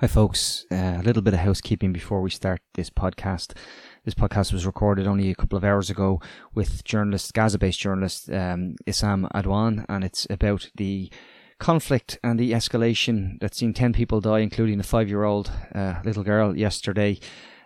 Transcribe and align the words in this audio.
Hi, 0.00 0.06
folks. 0.06 0.64
Uh, 0.72 0.96
a 0.96 1.02
little 1.02 1.20
bit 1.20 1.34
of 1.34 1.40
housekeeping 1.40 1.92
before 1.92 2.22
we 2.22 2.30
start 2.30 2.62
this 2.72 2.88
podcast. 2.88 3.52
This 4.06 4.14
podcast 4.14 4.50
was 4.50 4.64
recorded 4.64 5.06
only 5.06 5.30
a 5.30 5.34
couple 5.34 5.58
of 5.58 5.64
hours 5.64 5.90
ago 5.90 6.22
with 6.54 6.82
journalist, 6.84 7.34
Gaza 7.34 7.58
based 7.58 7.80
journalist 7.80 8.30
um, 8.30 8.76
Issam 8.86 9.30
Adwan, 9.32 9.84
and 9.90 10.02
it's 10.02 10.26
about 10.30 10.70
the 10.76 11.10
conflict 11.58 12.18
and 12.24 12.40
the 12.40 12.52
escalation 12.52 13.38
that's 13.40 13.58
seen 13.58 13.74
10 13.74 13.92
people 13.92 14.22
die, 14.22 14.38
including 14.38 14.80
a 14.80 14.82
five 14.82 15.06
year 15.10 15.24
old 15.24 15.52
uh, 15.74 15.96
little 16.02 16.24
girl 16.24 16.56
yesterday. 16.56 17.20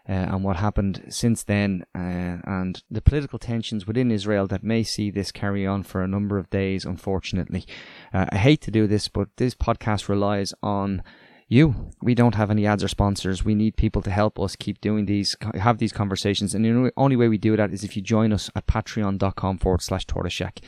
Uh, 0.09 0.13
and 0.13 0.43
what 0.43 0.57
happened 0.57 1.05
since 1.09 1.45
then, 1.45 1.85
uh, 1.95 2.37
and 2.45 2.83
the 2.91 3.01
political 3.01 3.39
tensions 3.39 3.87
within 3.87 4.11
Israel 4.11 4.49
that 4.49 4.65
may 4.65 4.83
see 4.83 5.09
this 5.09 5.31
carry 5.31 5.65
on 5.65 5.85
for 5.85 6.03
a 6.03 6.09
number 6.09 6.37
of 6.37 6.51
days, 6.51 6.85
unfortunately. 6.85 7.65
Uh, 8.13 8.27
I 8.31 8.39
hate 8.39 8.61
to 8.63 8.73
do 8.73 8.89
this, 8.89 9.07
but 9.07 9.29
this 9.37 9.55
podcast 9.55 10.09
relies 10.09 10.53
on 10.65 11.05
you. 11.49 11.91
We 12.03 12.15
don't 12.15 12.35
have 12.35 12.51
any 12.51 12.67
ads 12.67 12.85
or 12.85 12.89
sponsors. 12.89 13.45
We 13.45 13.55
need 13.55 13.77
people 13.77 14.03
to 14.03 14.11
help 14.11 14.39
us 14.41 14.57
keep 14.57 14.81
doing 14.81 15.07
these, 15.07 15.37
have 15.55 15.79
these 15.79 15.93
conversations. 15.93 16.55
And 16.55 16.65
the 16.65 16.93
only 16.97 17.17
way 17.17 17.29
we 17.29 17.39
do 17.39 17.57
that 17.57 17.73
is 17.73 17.85
if 17.85 17.97
you 17.97 18.03
join 18.03 18.33
us 18.33 18.51
at 18.55 18.67
patreon.com 18.67 19.59
forward 19.59 19.83
slash 19.83 20.07
tortoiseshack. 20.07 20.63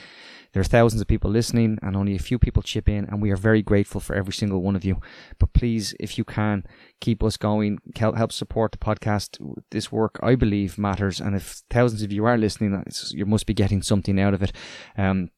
There 0.52 0.62
are 0.62 0.64
thousands 0.64 1.02
of 1.02 1.06
people 1.06 1.30
listening 1.30 1.78
and 1.82 1.94
only 1.94 2.14
a 2.14 2.18
few 2.18 2.38
people 2.38 2.62
chip 2.62 2.88
in, 2.88 3.04
and 3.04 3.20
we 3.20 3.30
are 3.30 3.36
very 3.36 3.60
grateful 3.60 4.00
for 4.00 4.16
every 4.16 4.32
single 4.32 4.62
one 4.62 4.74
of 4.74 4.86
you. 4.86 5.02
But 5.38 5.52
please, 5.52 5.94
if 6.00 6.16
you 6.16 6.24
can, 6.24 6.64
keep 6.98 7.22
us 7.22 7.36
going, 7.36 7.78
help 7.94 8.32
support 8.32 8.72
the 8.72 8.78
podcast. 8.78 9.38
This 9.70 9.92
work, 9.92 10.18
I 10.22 10.34
believe, 10.34 10.78
matters. 10.78 11.20
And 11.20 11.36
if 11.36 11.62
thousands 11.68 12.02
of 12.02 12.10
you 12.10 12.24
are 12.24 12.38
listening, 12.38 12.82
you 13.10 13.26
must 13.26 13.44
be 13.44 13.52
getting 13.52 13.82
something 13.82 14.18
out 14.18 14.32
of 14.32 14.42
it. 14.42 14.52
Um, 14.96 15.30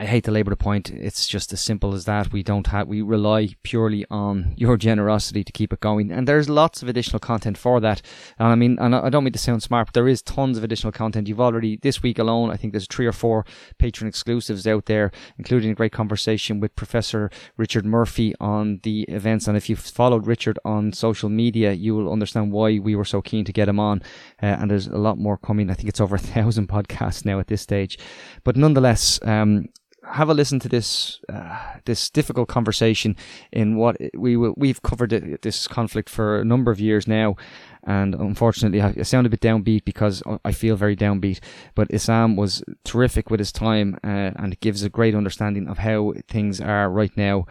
I 0.00 0.06
hate 0.06 0.24
to 0.24 0.30
labour 0.30 0.48
the 0.48 0.56
point. 0.56 0.90
It's 0.90 1.28
just 1.28 1.52
as 1.52 1.60
simple 1.60 1.92
as 1.92 2.06
that. 2.06 2.32
We 2.32 2.42
don't 2.42 2.66
have, 2.68 2.88
we 2.88 3.02
rely 3.02 3.50
purely 3.62 4.06
on 4.10 4.54
your 4.56 4.78
generosity 4.78 5.44
to 5.44 5.52
keep 5.52 5.74
it 5.74 5.80
going. 5.80 6.10
And 6.10 6.26
there's 6.26 6.48
lots 6.48 6.80
of 6.80 6.88
additional 6.88 7.18
content 7.18 7.58
for 7.58 7.80
that. 7.80 8.00
And 8.38 8.48
I 8.48 8.54
mean, 8.54 8.78
and 8.80 8.96
I 8.96 9.10
don't 9.10 9.24
mean 9.24 9.34
to 9.34 9.38
sound 9.38 9.62
smart, 9.62 9.88
but 9.88 9.92
there 9.92 10.08
is 10.08 10.22
tons 10.22 10.56
of 10.56 10.64
additional 10.64 10.90
content. 10.90 11.28
You've 11.28 11.38
already, 11.38 11.76
this 11.76 12.02
week 12.02 12.18
alone, 12.18 12.50
I 12.50 12.56
think 12.56 12.72
there's 12.72 12.86
three 12.86 13.04
or 13.04 13.12
four 13.12 13.44
Patreon 13.78 14.08
exclusives 14.08 14.66
out 14.66 14.86
there, 14.86 15.12
including 15.36 15.70
a 15.70 15.74
great 15.74 15.92
conversation 15.92 16.60
with 16.60 16.74
Professor 16.76 17.30
Richard 17.58 17.84
Murphy 17.84 18.34
on 18.40 18.80
the 18.84 19.02
events. 19.02 19.48
And 19.48 19.54
if 19.54 19.68
you've 19.68 19.80
followed 19.80 20.26
Richard 20.26 20.58
on 20.64 20.94
social 20.94 21.28
media, 21.28 21.72
you 21.72 21.94
will 21.94 22.10
understand 22.10 22.52
why 22.52 22.78
we 22.78 22.96
were 22.96 23.04
so 23.04 23.20
keen 23.20 23.44
to 23.44 23.52
get 23.52 23.68
him 23.68 23.78
on. 23.78 24.00
Uh, 24.42 24.46
and 24.46 24.70
there's 24.70 24.86
a 24.86 24.96
lot 24.96 25.18
more 25.18 25.36
coming. 25.36 25.68
I 25.68 25.74
think 25.74 25.90
it's 25.90 26.00
over 26.00 26.16
a 26.16 26.18
thousand 26.18 26.68
podcasts 26.70 27.26
now 27.26 27.38
at 27.38 27.48
this 27.48 27.60
stage. 27.60 27.98
But 28.44 28.56
nonetheless, 28.56 29.20
um, 29.24 29.66
have 30.12 30.28
a 30.28 30.34
listen 30.34 30.58
to 30.60 30.68
this 30.68 31.20
uh, 31.28 31.58
this 31.84 32.10
difficult 32.10 32.48
conversation 32.48 33.16
in 33.52 33.76
what 33.76 33.96
we 34.14 34.36
we've 34.36 34.82
covered 34.82 35.10
this 35.42 35.68
conflict 35.68 36.08
for 36.08 36.40
a 36.40 36.44
number 36.44 36.70
of 36.70 36.80
years 36.80 37.06
now, 37.06 37.36
and 37.84 38.14
unfortunately 38.14 38.80
I, 38.80 39.02
sound 39.02 39.26
a 39.26 39.30
bit 39.30 39.40
downbeat 39.40 39.84
because 39.84 40.22
I 40.44 40.52
feel 40.52 40.76
very 40.76 40.96
downbeat. 40.96 41.40
But 41.74 41.88
Issam 41.88 42.36
was 42.36 42.62
terrific 42.84 43.30
with 43.30 43.40
his 43.40 43.52
time, 43.52 43.98
uh, 44.04 44.32
and 44.36 44.52
it 44.52 44.60
gives 44.60 44.82
a 44.82 44.90
great 44.90 45.14
understanding 45.14 45.68
of 45.68 45.78
how 45.78 46.14
things 46.28 46.60
are 46.60 46.90
right 46.90 47.16
now 47.16 47.46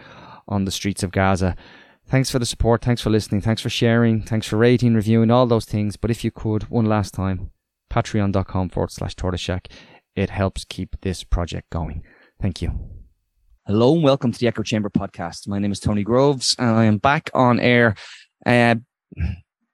on 0.47 0.65
the 0.65 0.71
streets 0.71 1.03
of 1.03 1.11
Gaza. 1.11 1.55
Thanks 2.05 2.31
for 2.31 2.39
the 2.39 2.45
support. 2.45 2.83
Thanks 2.83 3.01
for 3.01 3.11
listening. 3.11 3.41
Thanks 3.41 3.61
for 3.61 3.69
sharing. 3.69 4.23
Thanks 4.23 4.47
for 4.47 4.57
rating, 4.57 4.95
reviewing, 4.95 5.29
all 5.29 5.45
those 5.45 5.65
things. 5.65 5.95
But 5.95 6.09
if 6.09 6.23
you 6.23 6.31
could, 6.31 6.63
one 6.63 6.85
last 6.85 7.13
time, 7.13 7.51
patreon.com 7.91 8.69
forward 8.69 8.91
slash 8.91 9.15
tortoiseshack. 9.15 9.67
It 10.15 10.31
helps 10.31 10.65
keep 10.65 10.99
this 11.01 11.23
project 11.23 11.69
going. 11.69 12.03
Thank 12.41 12.61
you. 12.61 12.71
Hello 13.67 13.93
and 13.93 14.03
welcome 14.03 14.31
to 14.31 14.39
the 14.39 14.47
Echo 14.47 14.63
Chamber 14.63 14.89
podcast. 14.89 15.47
My 15.47 15.59
name 15.59 15.73
is 15.73 15.79
Tony 15.79 16.03
Groves 16.03 16.55
and 16.57 16.69
I 16.69 16.85
am 16.85 16.97
back 16.97 17.29
on 17.33 17.59
air. 17.59 17.95
Uh, 18.45 18.75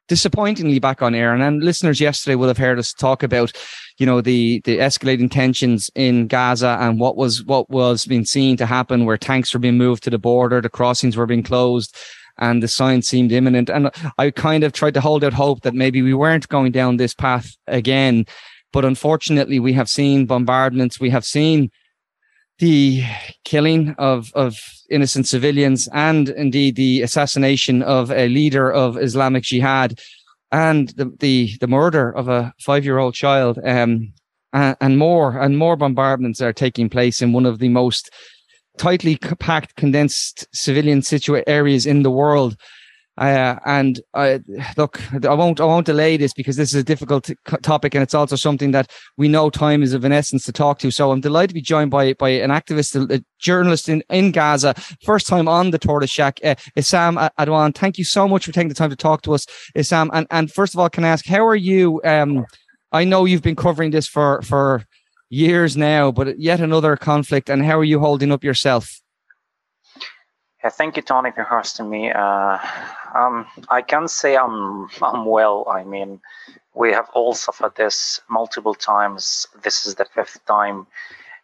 disappointingly 0.07 0.79
back 0.79 1.03
on 1.03 1.13
air. 1.13 1.31
And, 1.33 1.43
and 1.43 1.63
listeners 1.63 2.01
yesterday 2.01 2.33
will 2.35 2.47
have 2.47 2.57
heard 2.57 2.79
us 2.79 2.91
talk 2.91 3.21
about, 3.21 3.51
you 3.99 4.05
know, 4.07 4.19
the 4.19 4.61
the 4.65 4.79
escalating 4.79 5.29
tensions 5.29 5.91
in 5.93 6.27
Gaza 6.27 6.77
and 6.81 6.99
what 6.99 7.15
was 7.15 7.43
what 7.45 7.69
was 7.69 8.05
being 8.05 8.25
seen 8.25 8.57
to 8.57 8.65
happen, 8.65 9.05
where 9.05 9.17
tanks 9.17 9.53
were 9.53 9.59
being 9.59 9.77
moved 9.77 10.03
to 10.03 10.09
the 10.09 10.17
border, 10.17 10.59
the 10.59 10.69
crossings 10.69 11.15
were 11.15 11.27
being 11.27 11.43
closed, 11.43 11.95
and 12.39 12.63
the 12.63 12.67
sign 12.67 13.03
seemed 13.03 13.31
imminent. 13.31 13.69
And 13.69 13.91
I 14.17 14.31
kind 14.31 14.63
of 14.63 14.73
tried 14.73 14.95
to 14.95 15.01
hold 15.01 15.23
out 15.23 15.33
hope 15.33 15.61
that 15.61 15.75
maybe 15.75 16.01
we 16.01 16.15
weren't 16.15 16.49
going 16.49 16.71
down 16.71 16.97
this 16.97 17.13
path 17.13 17.55
again. 17.67 18.25
But 18.73 18.85
unfortunately, 18.85 19.59
we 19.59 19.73
have 19.73 19.87
seen 19.87 20.25
bombardments, 20.25 20.99
we 20.99 21.11
have 21.11 21.25
seen 21.25 21.69
the 22.59 23.03
killing 23.43 23.95
of, 23.97 24.31
of 24.33 24.57
innocent 24.89 25.27
civilians 25.27 25.89
and 25.93 26.29
indeed 26.29 26.75
the 26.75 27.01
assassination 27.01 27.81
of 27.81 28.11
a 28.11 28.29
leader 28.29 28.71
of 28.71 28.97
Islamic 28.97 29.43
Jihad 29.43 29.99
and 30.51 30.89
the, 30.89 31.11
the, 31.19 31.51
the 31.59 31.67
murder 31.67 32.15
of 32.15 32.29
a 32.29 32.53
five 32.61 32.85
year 32.85 32.97
old 32.97 33.13
child. 33.13 33.59
Um, 33.63 34.13
and, 34.53 34.77
and 34.79 34.97
more 34.97 35.37
and 35.39 35.57
more 35.57 35.75
bombardments 35.75 36.41
are 36.41 36.53
taking 36.53 36.89
place 36.89 37.21
in 37.21 37.33
one 37.33 37.45
of 37.45 37.59
the 37.59 37.69
most 37.69 38.09
tightly 38.77 39.17
packed, 39.17 39.75
condensed 39.75 40.47
civilian 40.53 41.01
situa- 41.01 41.43
areas 41.47 41.85
in 41.85 42.03
the 42.03 42.11
world. 42.11 42.57
Uh, 43.17 43.55
and 43.65 44.01
I 44.13 44.41
look, 44.75 45.01
I 45.25 45.33
won't, 45.33 45.61
I 45.61 45.65
won't 45.65 45.85
delay 45.85 46.17
this 46.17 46.33
because 46.33 46.57
this 46.57 46.73
is 46.73 46.81
a 46.81 46.83
difficult 46.83 47.25
t- 47.25 47.35
topic, 47.61 47.95
and 47.95 48.03
it's 48.03 48.13
also 48.13 48.35
something 48.35 48.71
that 48.71 48.91
we 49.15 49.29
know 49.29 49.49
time 49.49 49.83
is 49.83 49.93
of 49.93 50.03
an 50.03 50.11
essence 50.11 50.43
to 50.45 50.51
talk 50.51 50.79
to. 50.79 50.91
So 50.91 51.11
I'm 51.11 51.21
delighted 51.21 51.49
to 51.49 51.53
be 51.53 51.61
joined 51.61 51.91
by 51.91 52.13
by 52.13 52.29
an 52.29 52.49
activist, 52.49 52.95
a, 53.11 53.23
journalist 53.39 53.87
in, 53.87 54.03
in 54.09 54.31
Gaza, 54.31 54.73
first 55.03 55.27
time 55.27 55.47
on 55.47 55.71
the 55.71 55.77
Tortoise 55.77 56.09
Shack, 56.09 56.39
uh, 56.43 56.55
Issam 56.77 57.29
Adwan. 57.39 57.73
Thank 57.73 57.97
you 57.97 58.03
so 58.03 58.27
much 58.27 58.45
for 58.45 58.51
taking 58.51 58.69
the 58.69 58.75
time 58.75 58.89
to 58.89 58.95
talk 58.95 59.21
to 59.21 59.33
us, 59.33 59.45
Issam. 59.77 60.09
And 60.11 60.27
and 60.29 60.51
first 60.51 60.73
of 60.73 60.79
all, 60.79 60.89
can 60.89 61.05
I 61.05 61.09
ask, 61.09 61.25
how 61.25 61.45
are 61.45 61.55
you? 61.55 62.01
Um, 62.03 62.45
I 62.91 63.05
know 63.05 63.25
you've 63.25 63.41
been 63.41 63.55
covering 63.55 63.91
this 63.91 64.07
for 64.07 64.41
for 64.41 64.83
years 65.29 65.77
now, 65.77 66.11
but 66.11 66.39
yet 66.39 66.59
another 66.59 66.97
conflict. 66.97 67.49
And 67.49 67.63
how 67.63 67.79
are 67.79 67.83
you 67.83 67.99
holding 67.99 68.31
up 68.31 68.43
yourself? 68.43 69.01
Yeah, 70.63 70.69
thank 70.71 70.95
you, 70.95 71.03
Tony, 71.03 71.31
for 71.31 71.43
hosting 71.43 71.89
me. 71.89 72.11
Uh, 72.11 72.57
um, 73.15 73.47
I 73.69 73.81
can 73.81 74.07
say 74.07 74.35
I'm 74.37 74.89
I'm 75.01 75.25
well. 75.25 75.67
I 75.71 75.83
mean, 75.83 76.21
we 76.73 76.91
have 76.91 77.09
all 77.13 77.33
suffered 77.33 77.75
this 77.75 78.21
multiple 78.29 78.75
times. 78.75 79.47
This 79.63 79.85
is 79.85 79.95
the 79.95 80.05
fifth 80.05 80.45
time 80.45 80.87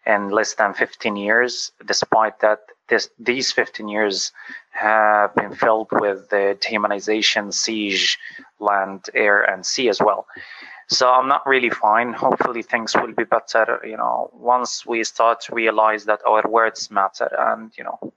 in 0.05 0.29
less 0.29 0.55
than 0.55 0.73
15 0.73 1.15
years. 1.15 1.71
Despite 1.85 2.39
that, 2.39 2.59
this 2.89 3.09
these 3.19 3.51
15 3.51 3.87
years 3.87 4.31
have 4.71 5.33
been 5.35 5.55
filled 5.55 5.89
with 5.91 6.29
the 6.29 6.57
dehumanization, 6.61 7.53
siege, 7.53 8.17
land, 8.59 9.05
air, 9.13 9.43
and 9.43 9.65
sea 9.65 9.89
as 9.89 9.99
well. 9.99 10.27
So 10.89 11.09
I'm 11.09 11.29
not 11.29 11.47
really 11.47 11.69
fine. 11.69 12.11
Hopefully 12.11 12.63
things 12.63 12.93
will 12.95 13.13
be 13.13 13.23
better. 13.23 13.79
You 13.85 13.95
know, 13.95 14.29
once 14.33 14.85
we 14.85 15.05
start 15.05 15.39
to 15.41 15.55
realize 15.55 16.03
that 16.05 16.19
our 16.27 16.43
words 16.49 16.91
matter, 16.91 17.29
and 17.37 17.71
you 17.77 17.85
know 17.85 18.13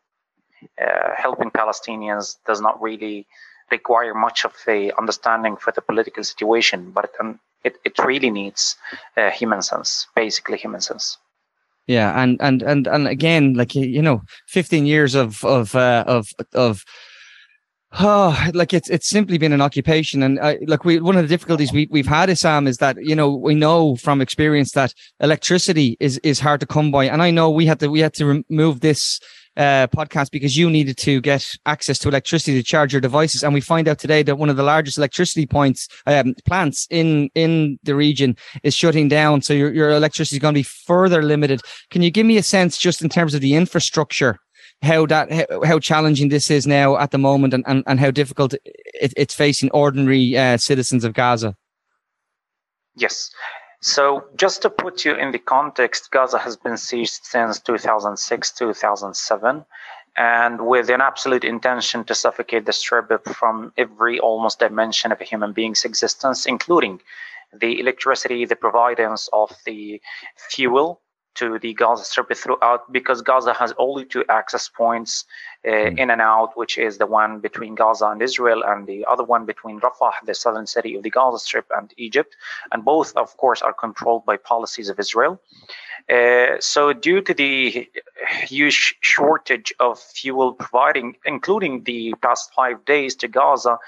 helping 1.17 1.51
Palestinians 1.51 2.37
does 2.47 2.61
not 2.61 2.81
really 2.81 3.27
require 3.71 4.15
much 4.15 4.45
of 4.45 4.55
a 4.69 4.93
understanding 4.93 5.57
for 5.57 5.73
the 5.73 5.81
political 5.81 6.23
situation, 6.23 6.91
but 6.91 7.11
um, 7.21 7.41
it, 7.65 7.77
it 7.85 7.99
really 7.99 8.31
needs 8.31 8.77
uh, 9.17 9.31
human 9.31 9.63
sense, 9.63 10.07
basically 10.15 10.59
human 10.59 10.81
sense. 10.81 11.19
Yeah, 11.87 12.21
and 12.21 12.41
and 12.41 12.63
and 12.63 12.87
and 12.87 13.07
again, 13.07 13.55
like 13.55 13.75
you 13.75 14.01
know, 14.01 14.23
fifteen 14.49 14.87
years 14.87 15.15
of 15.15 15.45
of 15.45 15.75
uh, 15.75 16.05
of 16.07 16.29
of 16.55 16.85
Oh, 18.01 18.37
like 18.55 18.75
it's 18.75 18.91
it's 18.91 19.09
simply 19.09 19.39
been 19.39 19.53
an 19.53 19.61
occupation, 19.61 20.25
and 20.25 20.41
uh, 20.41 20.55
like 20.67 20.85
we 20.85 20.99
one 20.99 21.17
of 21.17 21.23
the 21.23 21.29
difficulties 21.29 21.73
we 21.73 21.87
we've 21.93 22.09
had, 22.09 22.29
Issam, 22.29 22.67
is 22.67 22.79
that 22.79 22.97
you 23.01 23.15
know 23.15 23.33
we 23.33 23.55
know 23.55 23.95
from 23.95 24.21
experience 24.21 24.73
that 24.73 24.93
electricity 25.21 25.97
is 26.01 26.19
is 26.25 26.41
hard 26.41 26.59
to 26.61 26.67
come 26.67 26.91
by, 26.91 27.05
and 27.05 27.23
I 27.23 27.31
know 27.31 27.49
we 27.51 27.67
had 27.67 27.79
to 27.81 27.89
we 27.89 28.01
had 28.01 28.15
to 28.15 28.27
remove 28.27 28.81
this 28.81 29.21
uh, 29.57 29.87
podcast 29.89 30.31
because 30.31 30.57
you 30.57 30.69
needed 30.71 30.97
to 30.99 31.21
get 31.21 31.47
access 31.67 31.99
to 32.01 32.09
electricity 32.09 32.57
to 32.57 32.63
charge 32.63 32.93
your 32.93 33.01
devices. 33.01 33.43
And 33.43 33.55
we 33.55 33.61
find 33.61 33.89
out 33.89 33.99
today 33.99 34.23
that 34.23 34.37
one 34.37 34.51
of 34.51 34.57
the 34.57 34.63
largest 34.63 34.99
electricity 34.99 35.47
points 35.47 35.89
um, 36.07 36.35
plants 36.45 36.87
in 36.91 37.31
in 37.35 37.79
the 37.83 37.95
region 37.95 38.37
is 38.63 38.75
shutting 38.75 39.09
down. 39.09 39.43
So 39.43 39.55
your 39.55 39.73
your 39.73 39.91
electricity 39.91 40.37
is 40.37 40.43
going 40.43 40.55
to 40.55 40.59
be 40.59 40.63
further 40.63 41.23
limited. 41.23 41.61
Can 41.91 42.03
you 42.03 42.11
give 42.11 42.27
me 42.27 42.37
a 42.37 42.43
sense, 42.43 42.79
just 42.79 43.03
in 43.03 43.09
terms 43.09 43.35
of 43.35 43.41
the 43.41 43.55
infrastructure? 43.55 44.39
How 44.83 45.07
that 45.07 45.31
how, 45.33 45.65
how 45.65 45.79
challenging 45.79 46.29
this 46.29 46.51
is 46.51 46.67
now 46.67 46.97
at 46.99 47.11
the 47.11 47.19
moment, 47.19 47.55
and, 47.55 47.65
and, 47.67 47.85
and 47.87 48.01
how 48.01 48.11
difficult 48.11 48.55
it, 48.55 49.15
it's 49.17 49.35
facing 49.35 49.71
ordinary 49.71 50.37
uh, 50.37 50.57
citizens 50.57 51.05
of 51.05 51.15
Gaza. 51.15 51.55
Yes, 52.97 53.31
so, 53.87 54.25
just 54.35 54.63
to 54.63 54.71
put 54.71 55.05
you 55.05 55.15
in 55.15 55.31
the 55.31 55.39
context, 55.39 56.11
Gaza 56.11 56.39
has 56.39 56.57
been 56.57 56.73
sieged 56.73 57.21
since 57.23 57.61
2006, 57.61 58.53
2007, 58.53 59.65
and 60.17 60.67
with 60.67 60.89
an 60.89 61.03
absolute 61.03 61.45
intention 61.45 62.03
to 62.05 62.15
suffocate 62.15 62.65
the 62.65 62.73
strip 62.73 63.13
from 63.29 63.75
every 63.77 64.19
almost 64.19 64.61
dimension 64.61 65.13
of 65.13 65.21
a 65.21 65.25
human 65.25 65.53
being's 65.53 65.85
existence, 65.85 66.47
including 66.47 67.03
the 67.53 67.79
electricity, 67.79 68.47
the 68.47 68.57
providence 68.57 69.29
of 69.35 69.53
the 69.67 70.01
fuel, 70.49 71.03
to 71.35 71.59
the 71.59 71.75
Gaza 71.75 72.05
Strip 72.05 72.35
throughout 72.37 72.93
because 72.93 73.23
Gaza 73.23 73.53
has 73.53 73.73
only 73.79 74.05
two 74.05 74.25
access 74.29 74.69
points 74.69 75.25
uh, 75.67 75.71
mm. 75.71 75.99
in 75.99 76.11
and 76.11 76.21
out, 76.21 76.57
which 76.57 76.79
is 76.79 76.99
the 76.99 77.07
one 77.07 77.41
between 77.41 77.75
Gaza 77.75 78.07
and 78.07 78.23
Israel, 78.23 78.63
and 78.65 78.87
the 78.87 79.05
other 79.07 79.25
one 79.25 79.45
between 79.45 79.81
Rafah, 79.81 80.13
the 80.25 80.35
southern 80.35 80.67
city 80.67 80.95
of 80.97 81.03
the 81.03 81.11
Gaza 81.11 81.39
Strip, 81.39 81.67
and 81.77 81.93
Egypt. 81.97 82.37
And 82.73 82.85
both, 82.85 83.17
of 83.17 83.37
course, 83.37 83.63
are 83.63 83.73
controlled 83.73 84.25
by 84.25 84.37
policies 84.37 84.89
of 84.89 84.99
Israel. 84.99 85.41
Uh, 86.09 86.57
so, 86.61 86.93
due 86.93 87.23
to 87.23 87.33
the 87.33 87.89
huge 88.47 88.97
shortage 89.01 89.73
of 89.81 89.99
fuel 89.99 90.53
providing, 90.53 91.17
including 91.25 91.85
the 91.85 92.15
past 92.21 92.53
five 92.55 92.85
days 92.85 93.15
to 93.17 93.29
Gaza, 93.29 93.79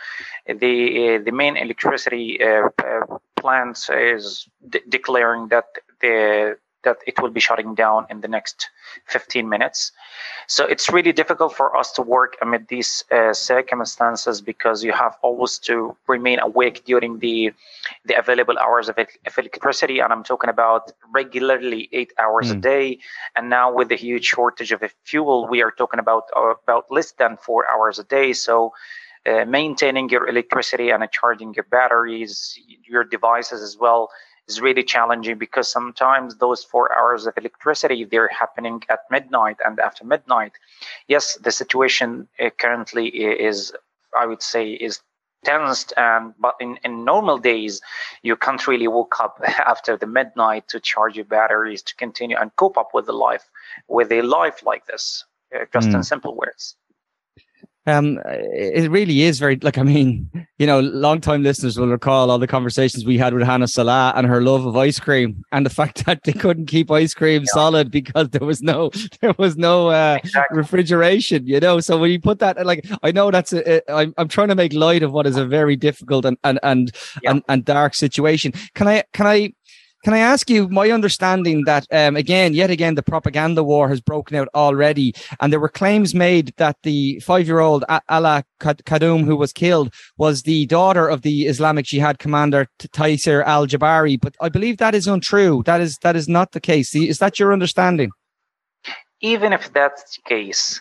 the 0.46 1.16
uh, 1.16 1.22
the 1.22 1.32
main 1.32 1.56
electricity 1.58 2.42
uh, 2.42 2.68
uh 2.82 3.18
plant 3.36 3.90
is 3.92 4.48
de- 4.66 4.80
declaring 4.88 5.48
that 5.48 5.66
the 6.00 6.56
that 6.86 6.98
it 7.06 7.20
will 7.20 7.30
be 7.30 7.40
shutting 7.40 7.74
down 7.74 8.06
in 8.08 8.20
the 8.22 8.28
next 8.28 8.70
15 9.06 9.48
minutes. 9.48 9.92
So 10.46 10.64
it's 10.64 10.88
really 10.88 11.12
difficult 11.12 11.54
for 11.54 11.76
us 11.76 11.92
to 11.92 12.02
work 12.02 12.36
amid 12.40 12.68
these 12.68 13.04
uh, 13.10 13.34
circumstances 13.34 14.40
because 14.40 14.84
you 14.84 14.92
have 14.92 15.16
always 15.22 15.58
to 15.68 15.96
remain 16.06 16.38
awake 16.38 16.84
during 16.84 17.18
the 17.18 17.52
the 18.04 18.14
available 18.18 18.58
hours 18.58 18.88
of, 18.88 18.96
of 18.98 19.38
electricity, 19.38 19.98
and 19.98 20.12
I'm 20.12 20.24
talking 20.24 20.50
about 20.50 20.92
regularly 21.12 21.88
eight 21.92 22.12
hours 22.18 22.48
mm. 22.48 22.56
a 22.56 22.60
day. 22.72 22.98
And 23.34 23.50
now 23.50 23.72
with 23.72 23.88
the 23.88 23.96
huge 23.96 24.24
shortage 24.24 24.72
of 24.72 24.82
fuel, 25.04 25.48
we 25.48 25.62
are 25.62 25.72
talking 25.72 26.00
about 26.00 26.24
uh, 26.36 26.54
about 26.64 26.84
less 26.90 27.12
than 27.12 27.36
four 27.36 27.66
hours 27.72 27.98
a 27.98 28.04
day. 28.04 28.32
So. 28.32 28.72
Uh, 29.26 29.44
maintaining 29.44 30.08
your 30.08 30.28
electricity 30.28 30.90
and 30.90 31.02
charging 31.10 31.52
your 31.52 31.64
batteries, 31.64 32.56
your 32.88 33.02
devices 33.02 33.60
as 33.60 33.76
well, 33.76 34.08
is 34.48 34.60
really 34.60 34.82
challenging 34.82 35.38
because 35.38 35.68
sometimes 35.68 36.36
those 36.36 36.64
four 36.64 36.96
hours 36.96 37.26
of 37.26 37.36
electricity 37.36 38.04
they're 38.04 38.28
happening 38.28 38.82
at 38.88 39.00
midnight 39.10 39.56
and 39.64 39.78
after 39.80 40.04
midnight. 40.04 40.52
Yes 41.08 41.36
the 41.42 41.50
situation 41.50 42.28
uh, 42.40 42.50
currently 42.58 43.06
is 43.08 43.72
i 44.18 44.26
would 44.26 44.42
say 44.42 44.72
is 44.72 45.00
tensed 45.44 45.92
and 45.96 46.34
but 46.38 46.54
in, 46.60 46.78
in 46.84 47.04
normal 47.04 47.38
days 47.38 47.80
you 48.22 48.34
can't 48.36 48.66
really 48.66 48.88
wake 48.88 49.20
up 49.20 49.40
after 49.72 49.96
the 49.96 50.06
midnight 50.06 50.66
to 50.68 50.80
charge 50.80 51.14
your 51.16 51.24
batteries 51.24 51.82
to 51.82 51.94
continue 51.96 52.36
and 52.36 52.54
cope 52.56 52.76
up 52.76 52.90
with 52.94 53.06
the 53.06 53.12
life 53.12 53.48
with 53.88 54.10
a 54.10 54.22
life 54.22 54.64
like 54.64 54.86
this. 54.86 55.24
Uh, 55.54 55.64
just 55.72 55.88
mm. 55.88 55.94
in 55.94 56.02
simple 56.02 56.34
words 56.34 56.76
um, 57.86 58.18
it 58.26 58.90
really 58.90 59.22
is 59.22 59.38
very 59.38 59.56
like 59.62 59.78
I 59.78 59.82
mean, 59.82 60.28
you 60.58 60.66
know, 60.66 60.80
long-time 60.80 61.42
listeners 61.42 61.78
will 61.78 61.88
recall 61.88 62.30
all 62.30 62.38
the 62.38 62.46
conversations 62.46 63.04
we 63.04 63.16
had 63.16 63.32
with 63.32 63.44
Hannah 63.44 63.68
Salah 63.68 64.12
and 64.16 64.26
her 64.26 64.42
love 64.42 64.66
of 64.66 64.76
ice 64.76 64.98
cream, 64.98 65.44
and 65.52 65.64
the 65.64 65.70
fact 65.80 66.04
that 66.06 66.24
they 66.24 66.32
couldn't 66.32 66.66
keep 66.66 66.90
ice 66.90 67.14
cream 67.14 67.42
yeah. 67.42 67.52
solid 67.52 67.90
because 67.90 68.30
there 68.30 68.46
was 68.46 68.62
no 68.62 68.90
there 69.20 69.34
was 69.38 69.56
no 69.56 69.88
uh, 69.88 70.18
exactly. 70.22 70.58
refrigeration. 70.58 71.46
You 71.46 71.60
know, 71.60 71.80
so 71.80 71.98
when 71.98 72.10
you 72.10 72.20
put 72.20 72.40
that, 72.40 72.64
like, 72.66 72.84
I 73.02 73.12
know 73.12 73.30
that's 73.30 73.52
a, 73.52 73.76
a, 73.76 73.94
I'm 73.94 74.14
I'm 74.18 74.28
trying 74.28 74.48
to 74.48 74.56
make 74.56 74.72
light 74.72 75.02
of 75.02 75.12
what 75.12 75.26
is 75.26 75.36
a 75.36 75.46
very 75.46 75.76
difficult 75.76 76.24
and 76.24 76.36
and 76.42 76.58
and 76.62 76.90
yeah. 77.22 77.30
and, 77.30 77.42
and 77.48 77.64
dark 77.64 77.94
situation. 77.94 78.52
Can 78.74 78.88
I 78.88 79.04
can 79.12 79.26
I 79.26 79.52
can 80.04 80.14
I 80.14 80.18
ask 80.18 80.48
you 80.48 80.68
my 80.68 80.90
understanding 80.90 81.64
that, 81.64 81.86
um, 81.90 82.16
again, 82.16 82.54
yet 82.54 82.70
again, 82.70 82.94
the 82.94 83.02
propaganda 83.02 83.64
war 83.64 83.88
has 83.88 84.00
broken 84.00 84.36
out 84.36 84.48
already, 84.54 85.14
and 85.40 85.52
there 85.52 85.60
were 85.60 85.68
claims 85.68 86.14
made 86.14 86.52
that 86.58 86.76
the 86.82 87.18
five 87.20 87.46
year 87.46 87.58
old 87.60 87.84
Ala 88.10 88.44
Kadum, 88.60 89.24
who 89.24 89.36
was 89.36 89.52
killed, 89.52 89.92
was 90.16 90.42
the 90.42 90.66
daughter 90.66 91.08
of 91.08 91.22
the 91.22 91.46
Islamic 91.46 91.86
Jihad 91.86 92.18
commander 92.18 92.68
Taisir 92.78 93.44
al 93.44 93.66
Jabari. 93.66 94.20
But 94.20 94.36
I 94.40 94.48
believe 94.48 94.76
that 94.78 94.94
is 94.94 95.06
untrue. 95.06 95.62
That 95.64 95.80
is, 95.80 95.98
that 95.98 96.14
is 96.14 96.28
not 96.28 96.52
the 96.52 96.60
case. 96.60 96.94
Is 96.94 97.18
that 97.18 97.40
your 97.40 97.52
understanding? 97.52 98.10
Even 99.22 99.52
if 99.52 99.72
that's 99.72 100.16
the 100.16 100.22
case, 100.28 100.80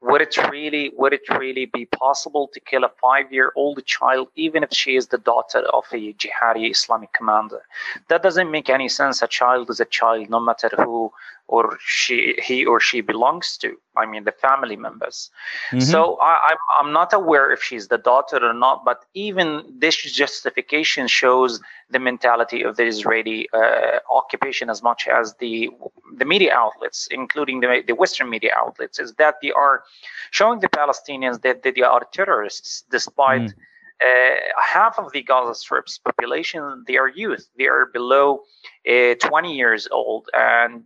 would 0.00 0.20
it 0.20 0.36
really 0.50 0.92
would 0.96 1.12
it 1.12 1.28
really 1.28 1.66
be 1.66 1.84
possible 1.86 2.48
to 2.52 2.60
kill 2.60 2.84
a 2.84 2.90
five 3.00 3.32
year 3.32 3.52
old 3.56 3.84
child 3.84 4.28
even 4.36 4.62
if 4.62 4.72
she 4.72 4.94
is 4.96 5.08
the 5.08 5.18
daughter 5.18 5.60
of 5.72 5.84
a 5.92 6.12
jihadi 6.14 6.70
islamic 6.70 7.12
commander? 7.12 7.62
That 8.08 8.22
doesn't 8.22 8.50
make 8.50 8.70
any 8.70 8.88
sense. 8.88 9.22
A 9.22 9.26
child 9.26 9.70
is 9.70 9.80
a 9.80 9.84
child 9.84 10.30
no 10.30 10.40
matter 10.40 10.70
who 10.76 11.12
or 11.48 11.78
she 11.80 12.38
he 12.42 12.64
or 12.64 12.78
she 12.78 13.00
belongs 13.00 13.56
to 13.56 13.76
i 13.96 14.04
mean 14.06 14.24
the 14.24 14.32
family 14.32 14.76
members 14.76 15.30
mm-hmm. 15.70 15.80
so 15.80 16.18
I, 16.20 16.38
I'm, 16.50 16.58
I'm 16.78 16.92
not 16.92 17.12
aware 17.12 17.50
if 17.50 17.62
she's 17.62 17.88
the 17.88 17.98
daughter 17.98 18.36
or 18.36 18.52
not 18.52 18.84
but 18.84 19.04
even 19.14 19.64
this 19.78 19.96
justification 19.96 21.08
shows 21.08 21.60
the 21.90 21.98
mentality 21.98 22.62
of 22.62 22.76
the 22.76 22.84
israeli 22.84 23.48
uh, 23.52 23.98
occupation 24.10 24.70
as 24.70 24.82
much 24.82 25.08
as 25.08 25.34
the 25.40 25.70
the 26.16 26.24
media 26.24 26.52
outlets 26.54 27.08
including 27.10 27.60
the, 27.60 27.82
the 27.86 27.94
western 27.94 28.28
media 28.30 28.52
outlets 28.56 28.98
is 28.98 29.14
that 29.14 29.36
they 29.42 29.50
are 29.52 29.82
showing 30.30 30.60
the 30.60 30.68
palestinians 30.68 31.40
that, 31.40 31.62
that 31.62 31.74
they 31.74 31.82
are 31.82 32.06
terrorists 32.12 32.84
despite 32.90 33.42
mm. 33.42 33.54
Uh, 34.00 34.36
half 34.62 34.96
of 34.96 35.10
the 35.10 35.24
Gaza 35.24 35.56
Strip's 35.56 35.98
population, 35.98 36.84
they 36.86 36.96
are 36.96 37.08
youth. 37.08 37.48
They 37.58 37.66
are 37.66 37.86
below 37.86 38.42
uh, 38.88 39.14
20 39.18 39.56
years 39.56 39.88
old, 39.90 40.28
and 40.34 40.84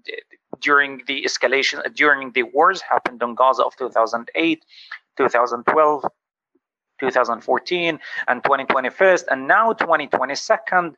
during 0.63 1.03
the 1.07 1.23
escalation, 1.25 1.83
during 1.95 2.33
the 2.33 2.45
wars 2.45 2.81
happened 2.81 3.23
on 3.23 3.35
Gaza 3.35 3.65
of 3.65 3.77
2008, 3.77 4.65
2012, 5.17 6.05
2014, 7.01 7.99
and 8.29 8.45
2021, 8.45 9.19
and 9.31 9.49
now 9.49 9.73
2022, 9.73 10.97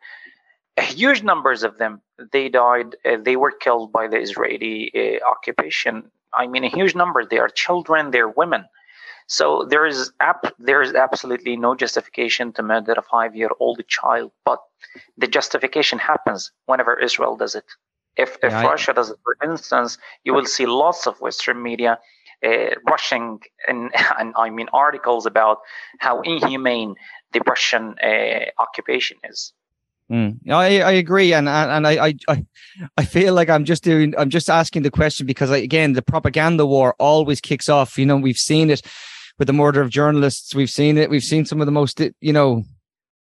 huge 0.78 1.22
numbers 1.22 1.62
of 1.62 1.78
them 1.78 2.00
they 2.32 2.48
died. 2.48 2.96
Uh, 3.04 3.16
they 3.22 3.36
were 3.36 3.50
killed 3.52 3.92
by 3.92 4.08
the 4.08 4.18
Israeli 4.18 4.92
uh, 4.94 5.28
occupation. 5.28 6.10
I 6.32 6.46
mean, 6.46 6.64
a 6.64 6.68
huge 6.68 6.94
number. 6.94 7.24
They 7.24 7.38
are 7.38 7.48
children. 7.48 8.10
They're 8.10 8.28
women. 8.28 8.64
So 9.26 9.64
there 9.64 9.86
is 9.86 10.12
ap- 10.20 10.54
there 10.58 10.82
is 10.82 10.94
absolutely 10.94 11.56
no 11.56 11.74
justification 11.74 12.52
to 12.54 12.62
murder 12.62 12.92
a 12.92 13.02
five-year-old 13.02 13.80
child, 13.88 14.32
but 14.44 14.60
the 15.16 15.26
justification 15.26 15.98
happens 15.98 16.52
whenever 16.66 16.98
Israel 16.98 17.36
does 17.36 17.54
it. 17.54 17.64
If, 18.16 18.36
if 18.42 18.52
yeah, 18.52 18.62
Russia 18.62 18.92
does 18.92 19.10
it, 19.10 19.18
for 19.24 19.36
instance, 19.42 19.98
you 20.24 20.34
will 20.34 20.46
see 20.46 20.66
lots 20.66 21.06
of 21.06 21.20
Western 21.20 21.62
media 21.62 21.98
uh, 22.44 22.74
rushing 22.88 23.40
and, 23.66 23.90
and 24.18 24.34
I 24.36 24.50
mean 24.50 24.68
articles 24.72 25.26
about 25.26 25.58
how 25.98 26.20
inhumane 26.22 26.94
the 27.32 27.40
Russian 27.46 27.96
uh, 28.02 28.50
occupation 28.58 29.18
is. 29.24 29.52
Mm. 30.12 30.38
I 30.50 30.82
I 30.82 30.92
agree, 30.92 31.32
and 31.32 31.48
and 31.48 31.86
I 31.86 32.14
I 32.28 32.44
I 32.98 33.04
feel 33.06 33.32
like 33.32 33.48
I'm 33.48 33.64
just 33.64 33.82
doing 33.82 34.14
I'm 34.18 34.28
just 34.28 34.50
asking 34.50 34.82
the 34.82 34.90
question 34.90 35.26
because 35.26 35.50
again 35.50 35.94
the 35.94 36.02
propaganda 36.02 36.66
war 36.66 36.94
always 36.98 37.40
kicks 37.40 37.70
off. 37.70 37.96
You 37.96 38.04
know 38.04 38.18
we've 38.18 38.36
seen 38.36 38.68
it 38.68 38.82
with 39.38 39.46
the 39.46 39.54
murder 39.54 39.80
of 39.80 39.88
journalists. 39.88 40.54
We've 40.54 40.70
seen 40.70 40.98
it. 40.98 41.08
We've 41.08 41.24
seen 41.24 41.46
some 41.46 41.60
of 41.62 41.66
the 41.66 41.72
most 41.72 42.02
you 42.20 42.32
know 42.34 42.64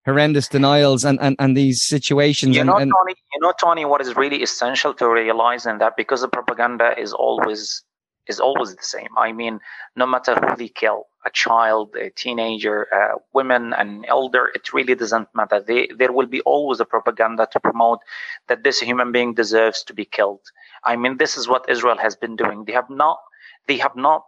horrendous 0.05 0.47
denials 0.47 1.05
and, 1.05 1.19
and, 1.21 1.35
and 1.39 1.55
these 1.55 1.81
situations. 1.81 2.55
You 2.55 2.63
know, 2.63 2.77
and, 2.77 2.91
Tony, 2.91 3.15
you 3.33 3.39
know, 3.41 3.53
Tony, 3.59 3.85
what 3.85 4.01
is 4.01 4.15
really 4.15 4.41
essential 4.41 4.93
to 4.95 5.07
realize 5.07 5.65
in 5.65 5.77
that 5.79 5.95
because 5.95 6.21
the 6.21 6.27
propaganda 6.27 6.93
is 6.97 7.13
always 7.13 7.83
is 8.27 8.39
always 8.39 8.75
the 8.75 8.83
same. 8.83 9.09
I 9.17 9.31
mean, 9.31 9.59
no 9.95 10.05
matter 10.05 10.35
who 10.35 10.55
they 10.55 10.69
kill, 10.69 11.07
a 11.25 11.31
child, 11.31 11.95
a 11.95 12.11
teenager, 12.11 12.87
uh, 12.93 13.17
women, 13.33 13.73
an 13.73 14.05
elder, 14.07 14.51
it 14.53 14.73
really 14.73 14.95
doesn't 14.95 15.27
matter. 15.33 15.59
They, 15.59 15.89
there 15.97 16.11
will 16.11 16.27
be 16.27 16.41
always 16.41 16.79
a 16.79 16.85
propaganda 16.85 17.47
to 17.51 17.59
promote 17.59 17.99
that 18.47 18.63
this 18.63 18.79
human 18.79 19.11
being 19.11 19.33
deserves 19.33 19.83
to 19.83 19.93
be 19.93 20.05
killed. 20.05 20.41
I 20.83 20.95
mean, 20.95 21.17
this 21.17 21.35
is 21.35 21.47
what 21.47 21.69
Israel 21.69 21.97
has 21.97 22.15
been 22.15 22.35
doing. 22.35 22.65
They 22.65 22.73
have 22.73 22.89
not, 22.89 23.19
they 23.67 23.77
have 23.77 23.95
not 23.95 24.23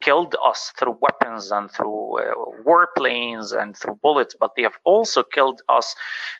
killed 0.00 0.36
us 0.44 0.72
through 0.78 0.98
weapons 1.00 1.50
and 1.50 1.70
through 1.70 2.18
uh, 2.18 2.34
warplanes 2.64 3.56
and 3.56 3.76
through 3.76 3.98
bullets, 4.02 4.34
but 4.38 4.52
they 4.56 4.62
have 4.62 4.78
also 4.84 5.22
killed 5.22 5.62
us 5.68 5.94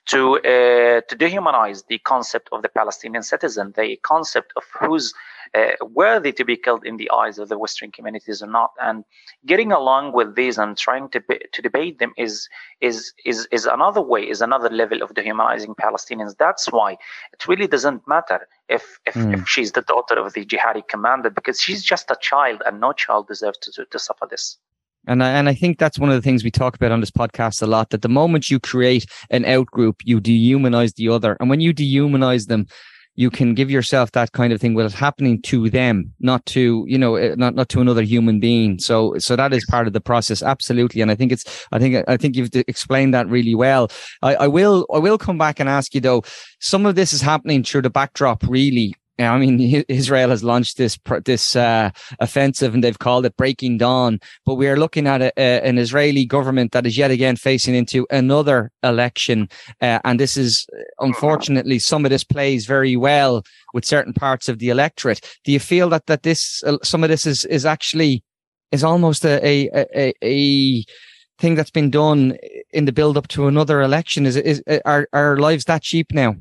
to 0.07 0.37
uh, 0.39 1.01
to 1.09 1.17
dehumanize 1.17 1.85
the 1.89 1.99
concept 1.99 2.49
of 2.53 2.63
the 2.63 2.69
Palestinian 2.69 3.23
citizen, 3.23 3.73
the 3.77 3.97
concept 4.03 4.53
of 4.57 4.65
who's 4.79 5.13
uh, 5.55 5.73
worthy 5.83 6.33
to 6.33 6.45
be 6.45 6.57
killed 6.57 6.85
in 6.85 6.97
the 6.97 7.11
eyes 7.11 7.39
of 7.39 7.49
the 7.49 7.59
Western 7.59 7.91
communities 7.93 8.43
or 8.43 8.47
not. 8.47 8.73
And 8.81 9.05
getting 9.47 9.73
along 9.73 10.13
with 10.13 10.35
these 10.35 10.59
and 10.59 10.77
trying 10.77 11.09
to 11.11 11.21
be, 11.21 11.41
to 11.53 11.63
debate 11.63 11.99
them 11.99 12.13
is 12.17 12.49
is 12.81 13.13
is 13.25 13.49
is 13.53 13.67
another 13.67 14.03
way, 14.03 14.23
is 14.23 14.41
another 14.41 14.71
level 14.71 15.03
of 15.03 15.15
dehumanizing 15.15 15.75
Palestinians. 15.75 16.37
That's 16.37 16.71
why 16.71 16.93
it 17.33 17.49
really 17.49 17.67
doesn't 17.67 18.07
matter 18.07 18.47
if 18.69 18.99
if, 19.07 19.15
mm. 19.15 19.35
if 19.35 19.49
she's 19.49 19.73
the 19.73 19.83
daughter 19.83 20.15
of 20.15 20.33
the 20.33 20.45
jihadi 20.45 20.87
commander 20.89 21.31
because 21.31 21.61
she's 21.61 21.85
just 21.85 22.11
a 22.11 22.17
child 22.21 22.63
and 22.67 22.81
no 22.81 22.93
child 22.93 23.29
deserves 23.29 23.59
to, 23.59 23.73
to, 23.73 23.85
to 23.87 23.99
suffer 23.99 24.27
this. 24.31 24.59
And 25.07 25.23
I, 25.23 25.31
and 25.31 25.49
I 25.49 25.55
think 25.55 25.79
that's 25.79 25.99
one 25.99 26.11
of 26.11 26.17
the 26.17 26.23
things 26.23 26.43
we 26.43 26.51
talk 26.51 26.75
about 26.75 26.91
on 26.91 27.01
this 27.01 27.13
podcast 27.13 27.63
a 27.63 27.67
lot 27.67 27.91
that 27.91 28.03
the 28.03 28.09
moment 28.09 28.51
you 28.51 28.59
create 28.59 29.07
an 29.31 29.45
outgroup, 29.45 29.95
you 30.03 30.21
dehumanize 30.21 30.95
the 30.95 31.09
other. 31.09 31.37
And 31.39 31.49
when 31.49 31.61
you 31.61 31.73
dehumanize 31.73 32.49
them, 32.49 32.67
you 33.17 33.31
can 33.31 33.55
give 33.55 33.71
yourself 33.71 34.13
that 34.13 34.33
kind 34.33 34.53
of 34.53 34.61
thing 34.61 34.75
well 34.75 34.87
it's 34.87 34.95
happening 34.95 35.41
to 35.43 35.69
them 35.71 36.13
not 36.21 36.45
to 36.47 36.85
you 36.87 36.99
know 36.99 37.17
eh, 37.17 37.35
not 37.37 37.55
not 37.55 37.69
to 37.71 37.81
another 37.81 38.03
human 38.03 38.39
being. 38.39 38.79
So 38.79 39.19
so 39.19 39.35
that 39.37 39.53
is 39.53 39.65
part 39.67 39.87
of 39.87 39.93
the 39.93 40.01
process 40.01 40.43
absolutely. 40.43 41.01
And 41.01 41.11
i 41.11 41.15
think 41.15 41.33
it's 41.33 41.67
i 41.73 41.79
think 41.79 42.05
i 42.09 42.17
think 42.17 42.37
you've 42.37 42.55
explained 42.55 43.15
that 43.15 43.27
really 43.29 43.55
well. 43.55 43.91
I, 44.23 44.35
I 44.37 44.47
will 44.47 44.87
i 44.95 44.99
will 44.99 45.19
come 45.19 45.39
back 45.39 45.59
and 45.59 45.69
ask 45.69 45.95
you 45.95 46.01
though 46.01 46.23
some 46.61 46.87
of 46.87 46.95
this 46.95 47.13
is 47.13 47.23
happening 47.23 47.65
through 47.65 47.83
the 47.83 47.91
backdrop 47.91 48.43
really 48.47 48.95
I 49.19 49.39
mean, 49.39 49.85
Israel 49.89 50.29
has 50.29 50.45
launched 50.45 50.77
this 50.77 50.99
this 51.25 51.57
uh, 51.57 51.91
offensive, 52.21 52.75
and 52.75 52.85
they've 52.85 52.99
called 52.99 53.25
it 53.25 53.37
Breaking 53.37 53.79
Dawn. 53.79 54.21
But 54.45 54.57
we 54.57 54.69
are 54.69 54.77
looking 54.77 55.07
at 55.07 55.23
a, 55.23 55.33
a, 55.39 55.67
an 55.67 55.79
Israeli 55.79 56.27
government 56.27 56.73
that 56.73 56.87
is 56.87 56.99
yet 56.99 57.11
again 57.11 57.37
facing 57.37 57.75
into 57.75 58.07
another 58.11 58.71
election, 58.83 59.49
uh, 59.81 60.01
and 60.05 60.21
this 60.21 60.37
is 60.37 60.67
unfortunately 60.99 61.79
some 61.79 62.05
of 62.05 62.11
this 62.11 62.25
plays 62.25 62.67
very 62.67 62.97
well 62.97 63.43
with 63.73 63.87
certain 63.87 64.13
parts 64.13 64.49
of 64.49 64.59
the 64.59 64.69
electorate. 64.69 65.21
Do 65.45 65.53
you 65.53 65.61
feel 65.61 65.89
that 65.91 66.07
that 66.07 66.23
this 66.23 66.63
uh, 66.65 66.77
some 66.83 67.03
of 67.03 67.09
this 67.09 67.27
is 67.27 67.47
is 67.47 67.65
actually 67.65 68.23
is 68.71 68.85
almost 68.85 69.25
a 69.25 69.39
a, 69.43 69.87
a, 69.97 70.15
a 70.23 70.85
thing 71.39 71.55
that's 71.55 71.71
been 71.71 71.91
done 71.91 72.37
in 72.73 72.85
the 72.85 72.93
build 72.93 73.17
up 73.17 73.29
to 73.29 73.47
another 73.47 73.81
election? 73.81 74.27
Is 74.27 74.37
is 74.37 74.63
are 74.85 75.09
our 75.15 75.39
lives 75.39 75.65
that 75.65 75.83
cheap 75.83 76.13
now? 76.13 76.37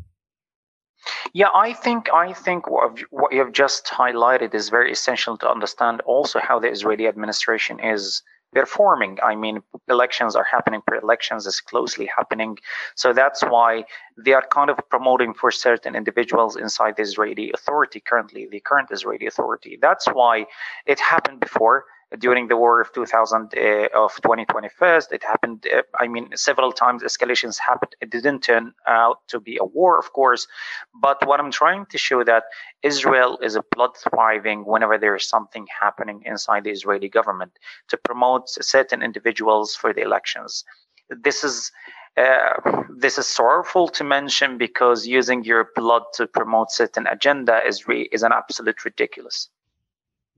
Yeah, 1.34 1.50
I 1.54 1.74
think 1.74 2.10
I 2.14 2.34
think 2.34 2.70
what, 2.70 3.00
you 3.32 3.40
have 3.40 3.52
just 3.52 3.86
highlighted 3.88 4.54
is 4.54 4.70
very 4.70 4.92
essential 4.92 5.38
to 5.38 5.50
understand 5.50 6.02
also 6.02 6.40
how 6.40 6.60
the 6.60 6.70
Israeli 6.70 7.08
administration 7.08 7.80
is 7.80 8.24
performing. 8.54 9.20
I 9.22 9.36
mean, 9.36 9.62
elections 9.90 10.36
are 10.36 10.46
happening, 10.46 10.82
pre-elections 10.88 11.46
is 11.46 11.60
closely 11.60 12.10
happening, 12.18 12.58
so 12.96 13.12
that's 13.12 13.42
why 13.44 13.84
they 14.18 14.32
are 14.32 14.46
kind 14.50 14.70
of 14.70 14.78
promoting 14.90 15.34
for 15.34 15.52
certain 15.52 15.94
individuals 15.94 16.56
inside 16.56 16.96
the 16.96 17.04
Israeli 17.04 17.52
authority 17.54 18.00
currently, 18.00 18.48
the 18.50 18.62
current 18.62 18.90
Israeli 18.92 19.28
authority. 19.28 19.78
That's 19.82 20.06
why 20.08 20.46
it 20.86 21.00
happened 21.02 21.42
before 21.42 21.86
during 22.20 22.48
the 22.48 22.56
war 22.56 22.82
of 22.82 22.94
2000 22.94 23.54
uh, 23.58 23.88
of 23.94 24.14
2021 24.22 24.70
it 25.12 25.24
happened 25.24 25.66
uh, 25.74 25.82
i 26.00 26.08
mean 26.08 26.30
several 26.36 26.72
times 26.72 27.04
escalations 27.04 27.58
happened. 27.58 27.96
It 28.00 28.12
didn't 28.12 28.42
turn 28.42 28.74
out 28.88 29.18
to 29.30 29.40
be 29.40 29.58
a 29.60 29.66
war 29.66 29.98
of 29.98 30.14
course 30.14 30.48
but 30.94 31.26
what 31.28 31.40
i'm 31.40 31.52
trying 31.52 31.86
to 31.88 31.98
show 31.98 32.24
that 32.24 32.44
israel 32.84 33.40
is 33.42 33.56
a 33.56 33.64
blood 33.76 33.92
thriving 33.98 34.66
whenever 34.66 34.98
there 34.98 35.16
is 35.16 35.28
something 35.28 35.66
happening 35.82 36.22
inside 36.26 36.64
the 36.64 36.72
israeli 36.72 37.10
government 37.10 37.52
to 37.90 37.98
promote 37.98 38.50
certain 38.50 39.02
individuals 39.02 39.76
for 39.76 39.94
the 39.94 40.02
elections. 40.02 40.64
This 41.10 41.44
is 41.44 41.72
uh, 42.18 42.54
this 42.98 43.18
is 43.18 43.28
sorrowful 43.28 43.90
to 43.90 44.04
mention 44.04 44.58
because 44.58 45.06
using 45.06 45.44
your 45.44 45.70
blood 45.76 46.04
to 46.14 46.26
promote 46.28 46.72
certain 46.72 47.06
agenda 47.08 47.60
is 47.68 47.88
re- 47.90 48.10
is 48.12 48.24
an 48.24 48.32
absolute 48.32 48.86
ridiculous 48.86 49.50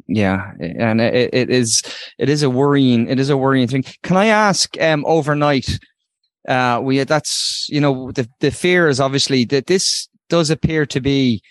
yeah, 0.08 0.52
and 0.60 1.02
it, 1.02 1.34
it 1.34 1.50
is 1.50 1.82
it 2.18 2.30
is 2.30 2.44
a 2.44 2.50
worrying 2.50 3.08
it 3.10 3.20
is 3.20 3.30
a 3.30 3.38
worrying 3.38 3.68
thing. 3.68 3.84
Can 4.04 4.18
I 4.18 4.28
ask 4.28 4.80
um 4.82 5.06
overnight? 5.06 5.80
Uh, 6.48 6.80
we 6.82 7.04
that's 7.04 7.68
you 7.70 7.82
know 7.82 8.12
the 8.12 8.28
the 8.40 8.52
fear 8.52 8.88
is 8.88 9.00
obviously 9.00 9.44
that 9.46 9.68
this 9.68 10.08
does 10.30 10.50
appear 10.50 10.86
to 10.86 11.02
be 11.02 11.42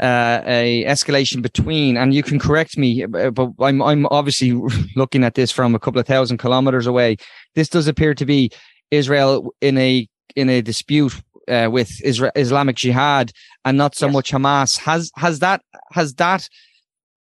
uh, 0.00 0.42
a 0.46 0.84
escalation 0.84 1.42
between, 1.42 1.96
and 1.96 2.14
you 2.14 2.22
can 2.22 2.38
correct 2.38 2.78
me, 2.78 3.02
uh, 3.02 3.30
but 3.30 3.50
I'm 3.60 3.82
I'm 3.82 4.06
obviously 4.06 4.52
looking 4.96 5.24
at 5.24 5.34
this 5.34 5.50
from 5.50 5.74
a 5.74 5.78
couple 5.78 6.00
of 6.00 6.06
thousand 6.06 6.38
kilometers 6.38 6.86
away. 6.86 7.16
This 7.54 7.68
does 7.68 7.88
appear 7.88 8.14
to 8.14 8.24
be 8.24 8.50
Israel 8.90 9.52
in 9.60 9.76
a 9.78 10.08
in 10.36 10.48
a 10.48 10.62
dispute 10.62 11.20
uh, 11.48 11.68
with 11.70 11.90
Isra- 12.04 12.30
Islamic 12.36 12.76
Jihad 12.76 13.32
and 13.64 13.76
not 13.76 13.96
so 13.96 14.06
yes. 14.06 14.12
much 14.12 14.30
Hamas. 14.30 14.78
Has 14.78 15.10
has 15.16 15.40
that 15.40 15.62
has 15.92 16.14
that 16.14 16.48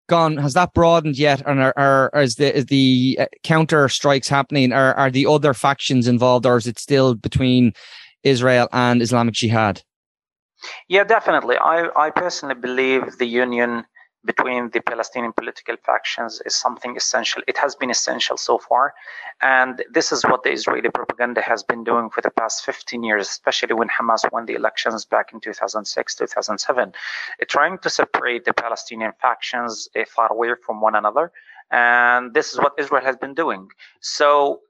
gone? 0.06 0.36
Has 0.36 0.54
that 0.54 0.72
broadened 0.74 1.18
yet? 1.18 1.42
And 1.46 1.60
are, 1.60 1.74
are, 1.76 2.10
are 2.14 2.22
is 2.22 2.36
the 2.36 2.56
is 2.56 2.66
the 2.66 3.18
uh, 3.20 3.26
counter 3.42 3.88
strikes 3.88 4.28
happening? 4.28 4.72
Are 4.72 4.94
are 4.94 5.10
the 5.10 5.26
other 5.26 5.54
factions 5.54 6.08
involved, 6.08 6.46
or 6.46 6.56
is 6.56 6.66
it 6.66 6.78
still 6.78 7.14
between 7.14 7.72
Israel 8.22 8.68
and 8.72 9.02
Islamic 9.02 9.34
Jihad? 9.34 9.82
Yeah, 10.88 11.04
definitely. 11.04 11.56
I 11.58 11.88
I 11.96 12.10
personally 12.10 12.54
believe 12.54 13.18
the 13.18 13.26
union 13.26 13.84
between 14.26 14.70
the 14.70 14.80
Palestinian 14.80 15.32
political 15.32 15.76
factions 15.76 16.42
is 16.44 16.54
something 16.54 16.96
essential. 16.96 17.42
It 17.46 17.56
has 17.58 17.74
been 17.74 17.90
essential 17.90 18.36
so 18.36 18.58
far. 18.58 18.94
And 19.40 19.82
this 19.90 20.12
is 20.12 20.24
what 20.24 20.42
the 20.42 20.52
Israeli 20.52 20.90
propaganda 20.90 21.40
has 21.40 21.62
been 21.62 21.84
doing 21.84 22.10
for 22.10 22.20
the 22.20 22.30
past 22.30 22.64
15 22.64 23.02
years, 23.02 23.28
especially 23.28 23.74
when 23.74 23.88
Hamas 23.88 24.30
won 24.32 24.46
the 24.46 24.54
elections 24.54 25.04
back 25.04 25.32
in 25.32 25.40
2006, 25.40 26.14
2007, 26.14 26.92
trying 27.48 27.78
to 27.78 27.88
separate 27.88 28.44
the 28.44 28.52
Palestinian 28.52 29.12
factions 29.22 29.88
uh, 29.96 30.04
far 30.14 30.30
away 30.32 30.50
from 30.64 30.80
one 30.80 30.94
another 30.94 31.32
and 31.70 32.32
this 32.32 32.52
is 32.52 32.58
what 32.58 32.74
Israel 32.78 33.04
has 33.04 33.16
been 33.16 33.34
doing. 33.34 33.68
So 34.00 34.60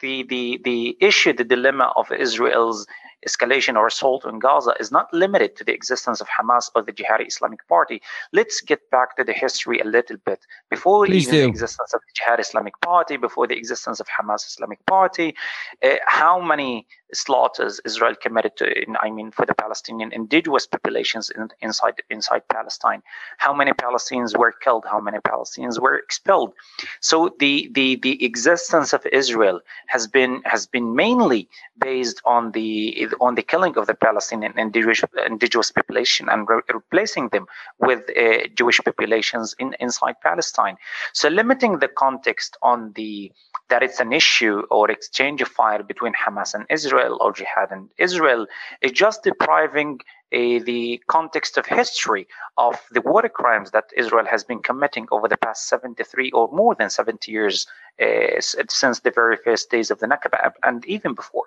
the 0.00 0.22
the 0.24 0.60
the 0.64 0.96
issue, 1.00 1.32
the 1.32 1.44
dilemma 1.44 1.92
of 1.96 2.10
Israel's 2.10 2.86
escalation 3.26 3.76
or 3.76 3.86
assault 3.86 4.24
in 4.24 4.38
Gaza 4.38 4.74
is 4.80 4.90
not 4.92 5.12
limited 5.12 5.56
to 5.56 5.64
the 5.64 5.72
existence 5.72 6.20
of 6.20 6.28
Hamas 6.28 6.70
or 6.74 6.82
the 6.82 6.92
Jihadi 6.92 7.26
Islamic 7.26 7.66
Party. 7.68 8.00
Let's 8.32 8.60
get 8.60 8.90
back 8.90 9.16
to 9.16 9.24
the 9.24 9.32
history 9.32 9.80
a 9.80 9.84
little 9.84 10.16
bit. 10.24 10.40
Before 10.70 11.06
Please 11.06 11.28
even 11.28 11.34
do. 11.34 11.42
the 11.42 11.48
existence 11.48 11.94
of 11.94 12.00
the 12.00 12.12
Jihadi 12.20 12.40
Islamic 12.40 12.80
Party, 12.80 13.16
before 13.16 13.46
the 13.46 13.56
existence 13.56 14.00
of 14.00 14.06
Hamas 14.08 14.46
Islamic 14.46 14.84
Party, 14.86 15.34
uh, 15.82 15.96
how 16.06 16.40
many 16.40 16.86
slaughters 17.12 17.80
Israel 17.84 18.14
committed 18.20 18.56
to, 18.56 18.66
in, 18.66 18.96
I 19.00 19.10
mean, 19.10 19.30
for 19.30 19.46
the 19.46 19.54
Palestinian 19.54 20.12
indigenous 20.12 20.66
populations 20.66 21.30
in, 21.30 21.48
inside 21.60 22.02
inside 22.10 22.42
Palestine. 22.48 23.02
How 23.38 23.54
many 23.54 23.72
Palestinians 23.72 24.36
were 24.36 24.52
killed? 24.52 24.84
How 24.90 25.00
many 25.00 25.18
Palestinians 25.18 25.80
were 25.80 25.96
expelled? 25.96 26.52
So 27.00 27.34
the 27.38 27.70
the 27.72 27.96
the 27.96 28.24
existence 28.24 28.92
of 28.92 29.06
Israel 29.12 29.60
has 29.86 30.06
been 30.06 30.42
has 30.44 30.66
been 30.66 30.94
mainly 30.94 31.48
based 31.78 32.20
on 32.24 32.52
the 32.52 33.00
on 33.20 33.34
the 33.34 33.42
killing 33.42 33.76
of 33.76 33.86
the 33.86 33.94
Palestinian 33.94 34.58
indigenous, 34.58 35.02
indigenous 35.26 35.70
population 35.70 36.28
and 36.28 36.48
re- 36.48 36.60
replacing 36.72 37.28
them 37.28 37.46
with 37.78 38.00
uh, 38.16 38.48
Jewish 38.54 38.80
populations 38.84 39.54
in 39.58 39.74
inside 39.80 40.16
Palestine. 40.22 40.76
So 41.12 41.28
limiting 41.28 41.78
the 41.78 41.88
context 41.88 42.56
on 42.62 42.92
the 42.94 43.32
that 43.68 43.82
it's 43.82 44.00
an 44.00 44.12
issue 44.12 44.62
or 44.70 44.90
exchange 44.90 45.42
of 45.42 45.48
fire 45.48 45.82
between 45.82 46.12
Hamas 46.14 46.54
and 46.54 46.64
Israel 46.70 47.18
or 47.20 47.32
jihad 47.32 47.70
and 47.70 47.88
Israel 47.98 48.46
is 48.80 48.92
just 48.92 49.24
depriving 49.24 50.00
uh, 50.32 50.58
the 50.64 51.00
context 51.08 51.56
of 51.56 51.66
history 51.66 52.26
of 52.56 52.80
the 52.90 53.00
war 53.00 53.28
crimes 53.28 53.70
that 53.70 53.90
Israel 53.96 54.26
has 54.26 54.42
been 54.44 54.60
committing 54.60 55.06
over 55.10 55.28
the 55.28 55.36
past 55.36 55.68
73 55.68 56.30
or 56.32 56.48
more 56.52 56.74
than 56.74 56.90
70 56.90 57.30
years 57.30 57.66
uh, 58.02 58.40
since 58.40 59.00
the 59.00 59.10
very 59.10 59.36
first 59.36 59.70
days 59.70 59.90
of 59.90 59.98
the 60.00 60.06
Nakba 60.06 60.52
and 60.64 60.84
even 60.86 61.14
before. 61.14 61.46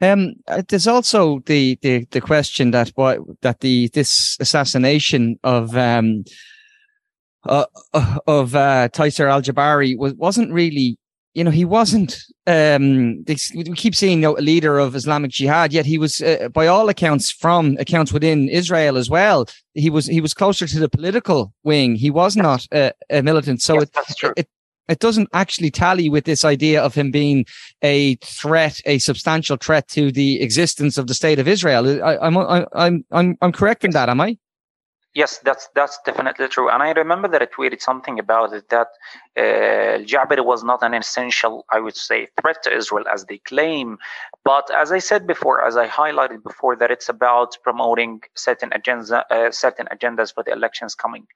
Um, 0.00 0.34
uh, 0.46 0.62
there's 0.68 0.86
also 0.86 1.40
the, 1.46 1.78
the, 1.82 2.06
the 2.10 2.20
question 2.20 2.70
that 2.70 2.90
what 2.94 3.18
that 3.42 3.60
the 3.60 3.88
this 3.88 4.36
assassination 4.40 5.38
of 5.42 5.76
um, 5.76 6.24
uh, 7.46 7.64
uh, 7.94 8.18
of 8.26 8.54
uh, 8.54 8.88
Taisir 8.92 9.30
Al 9.30 9.42
Jabari 9.42 9.96
was 9.98 10.14
wasn't 10.14 10.52
really, 10.52 10.98
you 11.34 11.42
know, 11.42 11.50
he 11.50 11.64
wasn't. 11.64 12.18
Um, 12.46 13.24
they, 13.24 13.36
we 13.54 13.64
keep 13.74 13.94
seeing 13.94 14.18
you 14.18 14.22
know, 14.22 14.38
a 14.38 14.40
leader 14.40 14.78
of 14.78 14.94
Islamic 14.94 15.30
Jihad, 15.30 15.72
yet 15.72 15.84
he 15.84 15.98
was, 15.98 16.22
uh, 16.22 16.48
by 16.52 16.66
all 16.66 16.88
accounts, 16.88 17.30
from 17.30 17.76
accounts 17.78 18.12
within 18.12 18.48
Israel 18.48 18.96
as 18.96 19.10
well. 19.10 19.46
He 19.74 19.90
was 19.90 20.06
he 20.06 20.20
was 20.20 20.34
closer 20.34 20.66
to 20.66 20.78
the 20.78 20.88
political 20.88 21.52
wing. 21.64 21.96
He 21.96 22.10
was 22.10 22.36
not 22.36 22.66
a, 22.72 22.92
a 23.10 23.22
militant. 23.22 23.62
So 23.62 23.74
yes, 23.74 23.88
it, 24.22 24.32
it 24.36 24.48
it 24.88 24.98
doesn't 24.98 25.28
actually 25.32 25.70
tally 25.70 26.08
with 26.08 26.24
this 26.24 26.44
idea 26.44 26.82
of 26.82 26.94
him 26.94 27.10
being 27.10 27.46
a 27.82 28.16
threat, 28.16 28.80
a 28.86 28.98
substantial 28.98 29.56
threat 29.56 29.88
to 29.88 30.10
the 30.10 30.40
existence 30.40 30.98
of 30.98 31.06
the 31.06 31.14
state 31.14 31.38
of 31.38 31.46
Israel. 31.46 32.02
I, 32.02 32.26
am 32.26 32.36
I'm, 32.38 32.66
I'm, 32.74 33.04
I'm, 33.12 33.36
I'm 33.42 33.52
correct 33.52 33.84
in 33.84 33.90
that, 33.92 34.08
am 34.08 34.20
I? 34.20 34.38
Yes, 35.20 35.32
that's 35.46 35.66
that's 35.74 35.98
definitely 36.08 36.46
true. 36.48 36.68
And 36.72 36.80
I 36.88 36.90
remember 37.02 37.28
that 37.28 37.42
I 37.42 37.46
tweeted 37.46 37.80
something 37.80 38.16
about 38.20 38.52
it 38.58 38.68
that 38.68 38.88
uh, 39.36 39.94
Jabir 40.10 40.44
was 40.44 40.62
not 40.70 40.80
an 40.82 40.94
essential, 40.94 41.54
I 41.76 41.78
would 41.84 41.96
say, 41.96 42.28
threat 42.40 42.58
to 42.64 42.70
Israel 42.80 43.04
as 43.14 43.24
they 43.24 43.38
claim. 43.38 43.98
But 44.44 44.66
as 44.82 44.92
I 44.92 45.00
said 45.10 45.26
before, 45.26 45.56
as 45.68 45.76
I 45.76 45.86
highlighted 45.88 46.40
before, 46.50 46.76
that 46.76 46.90
it's 46.92 47.08
about 47.08 47.50
promoting 47.64 48.12
certain 48.36 48.70
agenda, 48.72 49.24
uh, 49.34 49.50
certain 49.50 49.86
agendas 49.94 50.32
for 50.32 50.42
the 50.44 50.52
elections 50.52 50.94
coming. 50.94 51.26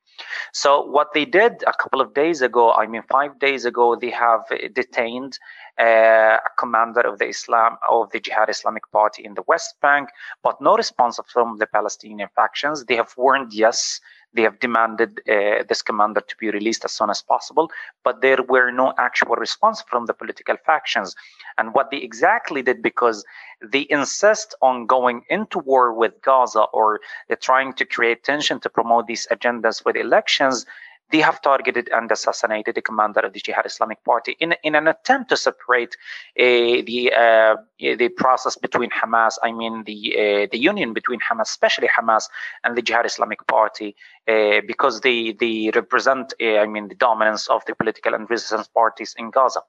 So 0.52 0.68
what 0.96 1.08
they 1.14 1.24
did 1.24 1.54
a 1.66 1.74
couple 1.82 2.00
of 2.00 2.14
days 2.14 2.40
ago, 2.40 2.64
I 2.72 2.86
mean 2.86 3.02
five 3.18 3.32
days 3.46 3.64
ago, 3.64 3.96
they 3.96 4.10
have 4.10 4.42
detained 4.74 5.32
uh, 5.78 6.36
a 6.44 6.50
commander 6.58 7.00
of 7.00 7.18
the 7.18 7.28
Islam 7.28 7.76
of 7.88 8.10
the 8.12 8.20
Jihad 8.20 8.50
Islamic 8.50 8.90
Party 8.90 9.24
in 9.24 9.34
the 9.34 9.42
West 9.46 9.80
Bank, 9.80 10.10
but 10.42 10.60
no 10.60 10.76
response 10.76 11.18
from 11.32 11.58
the 11.58 11.66
Palestinian 11.66 12.28
factions. 12.34 12.84
They 12.84 12.96
have 12.96 13.14
warned, 13.16 13.52
yes, 13.52 14.00
they 14.34 14.42
have 14.42 14.58
demanded 14.60 15.20
uh, 15.28 15.64
this 15.68 15.82
commander 15.82 16.20
to 16.20 16.36
be 16.38 16.50
released 16.50 16.84
as 16.84 16.92
soon 16.92 17.10
as 17.10 17.22
possible, 17.22 17.70
but 18.02 18.22
there 18.22 18.42
were 18.48 18.70
no 18.70 18.94
actual 18.98 19.36
response 19.36 19.82
from 19.82 20.06
the 20.06 20.14
political 20.14 20.56
factions. 20.64 21.14
And 21.58 21.74
what 21.74 21.90
they 21.90 21.98
exactly 21.98 22.62
did, 22.62 22.82
because 22.82 23.24
they 23.62 23.86
insist 23.90 24.54
on 24.62 24.86
going 24.86 25.24
into 25.28 25.58
war 25.58 25.92
with 25.92 26.20
Gaza 26.22 26.62
or 26.72 27.00
trying 27.40 27.74
to 27.74 27.84
create 27.84 28.24
tension 28.24 28.58
to 28.60 28.70
promote 28.70 29.06
these 29.06 29.26
agendas 29.30 29.82
the 29.84 30.00
elections, 30.00 30.66
they 31.11 31.21
have 31.21 31.42
targeted 31.42 31.90
and 31.92 32.11
assassinated 32.11 32.75
the 32.75 32.82
commander 32.82 33.21
of 33.21 33.32
the 33.32 33.40
Jihad 33.40 33.66
Islamic 33.66 34.02
Party 34.04 34.37
in, 34.40 34.54
in 34.62 34.75
an 34.75 34.88
attempt 34.88 35.28
to 35.30 35.37
separate 35.37 35.97
uh, 36.38 36.42
the 36.88 37.12
uh, 37.16 37.56
the 37.78 38.09
process 38.16 38.56
between 38.56 38.90
Hamas, 38.90 39.35
I 39.42 39.52
mean 39.52 39.85
the 39.85 40.14
uh, 40.16 40.47
the 40.50 40.59
union 40.59 40.92
between 40.92 41.21
Hamas, 41.21 41.42
especially 41.42 41.88
Hamas 41.88 42.25
and 42.64 42.76
the 42.76 42.82
Jihad 42.82 43.06
Islamic 43.06 43.47
Party, 43.47 43.94
uh, 44.28 44.61
because 44.66 45.00
they 45.00 45.32
they 45.32 45.71
represent, 45.75 46.32
uh, 46.40 46.59
I 46.59 46.66
mean, 46.66 46.88
the 46.88 46.94
dominance 46.94 47.49
of 47.49 47.64
the 47.66 47.75
political 47.75 48.14
and 48.14 48.28
resistance 48.30 48.68
parties 48.68 49.14
in 49.18 49.30
Gaza. 49.30 49.61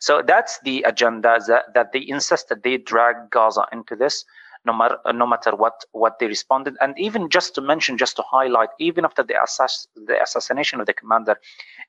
So 0.00 0.22
that's 0.22 0.58
the 0.60 0.82
agenda 0.82 1.38
that, 1.46 1.74
that 1.74 1.92
they 1.92 2.04
insisted 2.06 2.62
they 2.62 2.76
drag 2.78 3.30
Gaza 3.30 3.66
into 3.72 3.96
this 3.96 4.24
no 4.64 4.72
matter 4.72 4.98
no 5.12 5.26
matter 5.26 5.54
what 5.56 5.84
what 5.92 6.18
they 6.18 6.26
responded. 6.26 6.76
And 6.80 6.98
even 6.98 7.28
just 7.28 7.54
to 7.56 7.60
mention, 7.60 7.98
just 7.98 8.16
to 8.16 8.22
highlight, 8.22 8.70
even 8.78 9.04
after 9.04 9.22
the 9.22 9.34
assass- 9.34 9.86
the 9.94 10.20
assassination 10.22 10.80
of 10.80 10.86
the 10.86 10.94
commander 10.94 11.36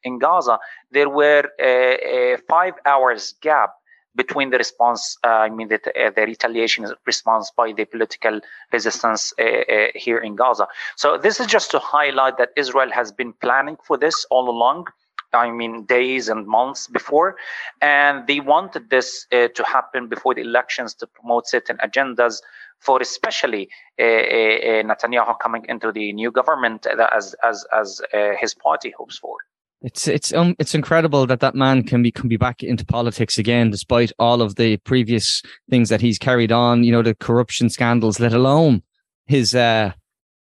in 0.03 0.19
Gaza, 0.19 0.59
there 0.91 1.09
were 1.09 1.49
a, 1.59 2.33
a 2.33 2.37
five 2.49 2.73
hours 2.85 3.35
gap 3.41 3.71
between 4.15 4.51
the 4.51 4.57
response, 4.57 5.17
uh, 5.23 5.27
I 5.27 5.49
mean, 5.49 5.69
the, 5.69 5.79
uh, 5.99 6.11
the 6.15 6.21
retaliation 6.21 6.85
response 7.05 7.51
by 7.55 7.73
the 7.73 7.85
political 7.85 8.41
resistance 8.71 9.33
uh, 9.39 9.43
uh, 9.43 9.87
here 9.95 10.19
in 10.19 10.35
Gaza. 10.35 10.67
So 10.95 11.17
this 11.17 11.39
is 11.39 11.47
just 11.47 11.71
to 11.71 11.79
highlight 11.79 12.37
that 12.37 12.49
Israel 12.55 12.91
has 12.91 13.11
been 13.11 13.33
planning 13.33 13.77
for 13.83 13.97
this 13.97 14.25
all 14.29 14.49
along. 14.49 14.87
I 15.33 15.51
mean, 15.51 15.85
days 15.85 16.29
and 16.29 16.45
months 16.47 16.87
before. 16.87 17.35
And 17.81 18.27
they 18.27 18.39
wanted 18.39 18.89
this 18.89 19.25
uh, 19.31 19.47
to 19.55 19.63
happen 19.63 20.07
before 20.07 20.33
the 20.33 20.41
elections 20.41 20.93
to 20.95 21.07
promote 21.07 21.47
certain 21.47 21.77
agendas 21.77 22.41
for 22.79 23.01
especially 23.01 23.69
uh, 23.99 24.03
uh, 24.03 24.83
Netanyahu 24.83 25.39
coming 25.39 25.65
into 25.69 25.91
the 25.91 26.13
new 26.13 26.31
government 26.31 26.85
as, 26.85 27.35
as, 27.43 27.65
as 27.73 28.01
uh, 28.13 28.31
his 28.39 28.53
party 28.53 28.93
hopes 28.97 29.17
for. 29.17 29.37
It's 29.83 30.07
it's 30.07 30.33
um, 30.33 30.55
it's 30.59 30.73
incredible 30.73 31.25
that 31.27 31.41
that 31.41 31.55
man 31.55 31.83
can 31.83 32.01
be 32.01 32.09
can 32.09 32.29
be 32.29 32.37
back 32.37 32.63
into 32.63 32.85
politics 32.85 33.37
again, 33.37 33.69
despite 33.69 34.13
all 34.17 34.41
of 34.41 34.55
the 34.55 34.77
previous 34.77 35.41
things 35.69 35.89
that 35.89 35.99
he's 35.99 36.17
carried 36.17 36.53
on. 36.53 36.85
You 36.85 36.93
know, 36.93 37.01
the 37.01 37.15
corruption 37.15 37.69
scandals, 37.69 38.17
let 38.17 38.31
alone 38.31 38.81
his 39.25 39.53
uh, 39.53 39.91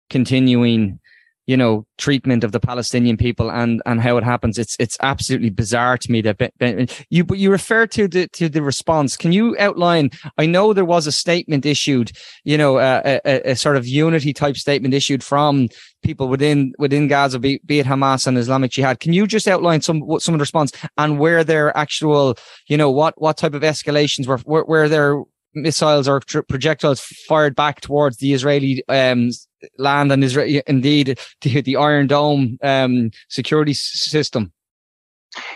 continuing 0.09 1.01
you 1.47 1.57
know 1.57 1.85
treatment 1.97 2.43
of 2.43 2.51
the 2.51 2.59
Palestinian 2.59 3.17
people 3.17 3.51
and 3.51 3.81
and 3.85 4.01
how 4.01 4.17
it 4.17 4.23
happens. 4.23 4.57
It's 4.57 4.75
it's 4.79 4.97
absolutely 5.01 5.49
bizarre 5.49 5.97
to 5.97 6.11
me 6.11 6.21
that 6.21 7.05
you 7.09 7.23
but 7.23 7.37
you 7.37 7.51
refer 7.51 7.87
to 7.87 8.07
the 8.07 8.27
to 8.29 8.49
the 8.49 8.61
response. 8.61 9.15
Can 9.17 9.31
you 9.31 9.55
outline? 9.59 10.11
I 10.37 10.45
know 10.45 10.73
there 10.73 10.85
was 10.85 11.07
a 11.07 11.11
statement 11.11 11.65
issued, 11.65 12.11
you 12.43 12.57
know, 12.57 12.77
a, 12.79 13.19
a, 13.25 13.51
a 13.51 13.55
sort 13.55 13.77
of 13.77 13.87
unity 13.87 14.33
type 14.33 14.57
statement 14.57 14.93
issued 14.93 15.23
from 15.23 15.69
people 16.03 16.27
within 16.27 16.73
within 16.77 17.07
Gaza, 17.07 17.39
be, 17.39 17.59
be 17.65 17.79
it 17.79 17.85
Hamas 17.85 18.27
and 18.27 18.37
Islamic 18.37 18.71
Jihad. 18.71 18.99
Can 18.99 19.13
you 19.13 19.27
just 19.27 19.47
outline 19.47 19.81
some 19.81 19.99
what 19.99 20.21
some 20.21 20.33
of 20.33 20.39
the 20.39 20.43
response 20.43 20.71
and 20.97 21.19
where 21.19 21.43
their 21.43 21.75
actual, 21.77 22.37
you 22.67 22.77
know, 22.77 22.91
what 22.91 23.19
what 23.21 23.37
type 23.37 23.53
of 23.53 23.63
escalations 23.63 24.27
were 24.27 24.37
where, 24.39 24.63
where 24.63 24.89
their 24.89 25.21
missiles 25.55 26.07
or 26.07 26.21
projectiles 26.47 26.99
fired 26.99 27.55
back 27.55 27.81
towards 27.81 28.17
the 28.17 28.33
Israeli 28.33 28.83
um, 28.89 29.31
land 29.77 30.11
and 30.11 30.23
Israel, 30.23 30.61
indeed 30.67 31.19
the, 31.41 31.61
the 31.61 31.75
Iron 31.77 32.07
Dome 32.07 32.57
um, 32.61 33.11
security 33.29 33.73
system? 33.73 34.51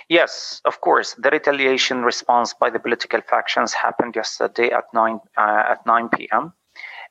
Yes, 0.10 0.62
of 0.66 0.82
course. 0.82 1.14
The 1.14 1.30
retaliation 1.30 2.04
response 2.04 2.54
by 2.54 2.70
the 2.70 2.80
political 2.80 3.22
factions 3.22 3.74
happened 3.74 4.16
yesterday 4.16 4.72
at 4.72 4.86
nine 4.94 5.20
uh, 5.38 5.64
at 5.70 5.86
nine 5.86 6.10
p.m 6.10 6.54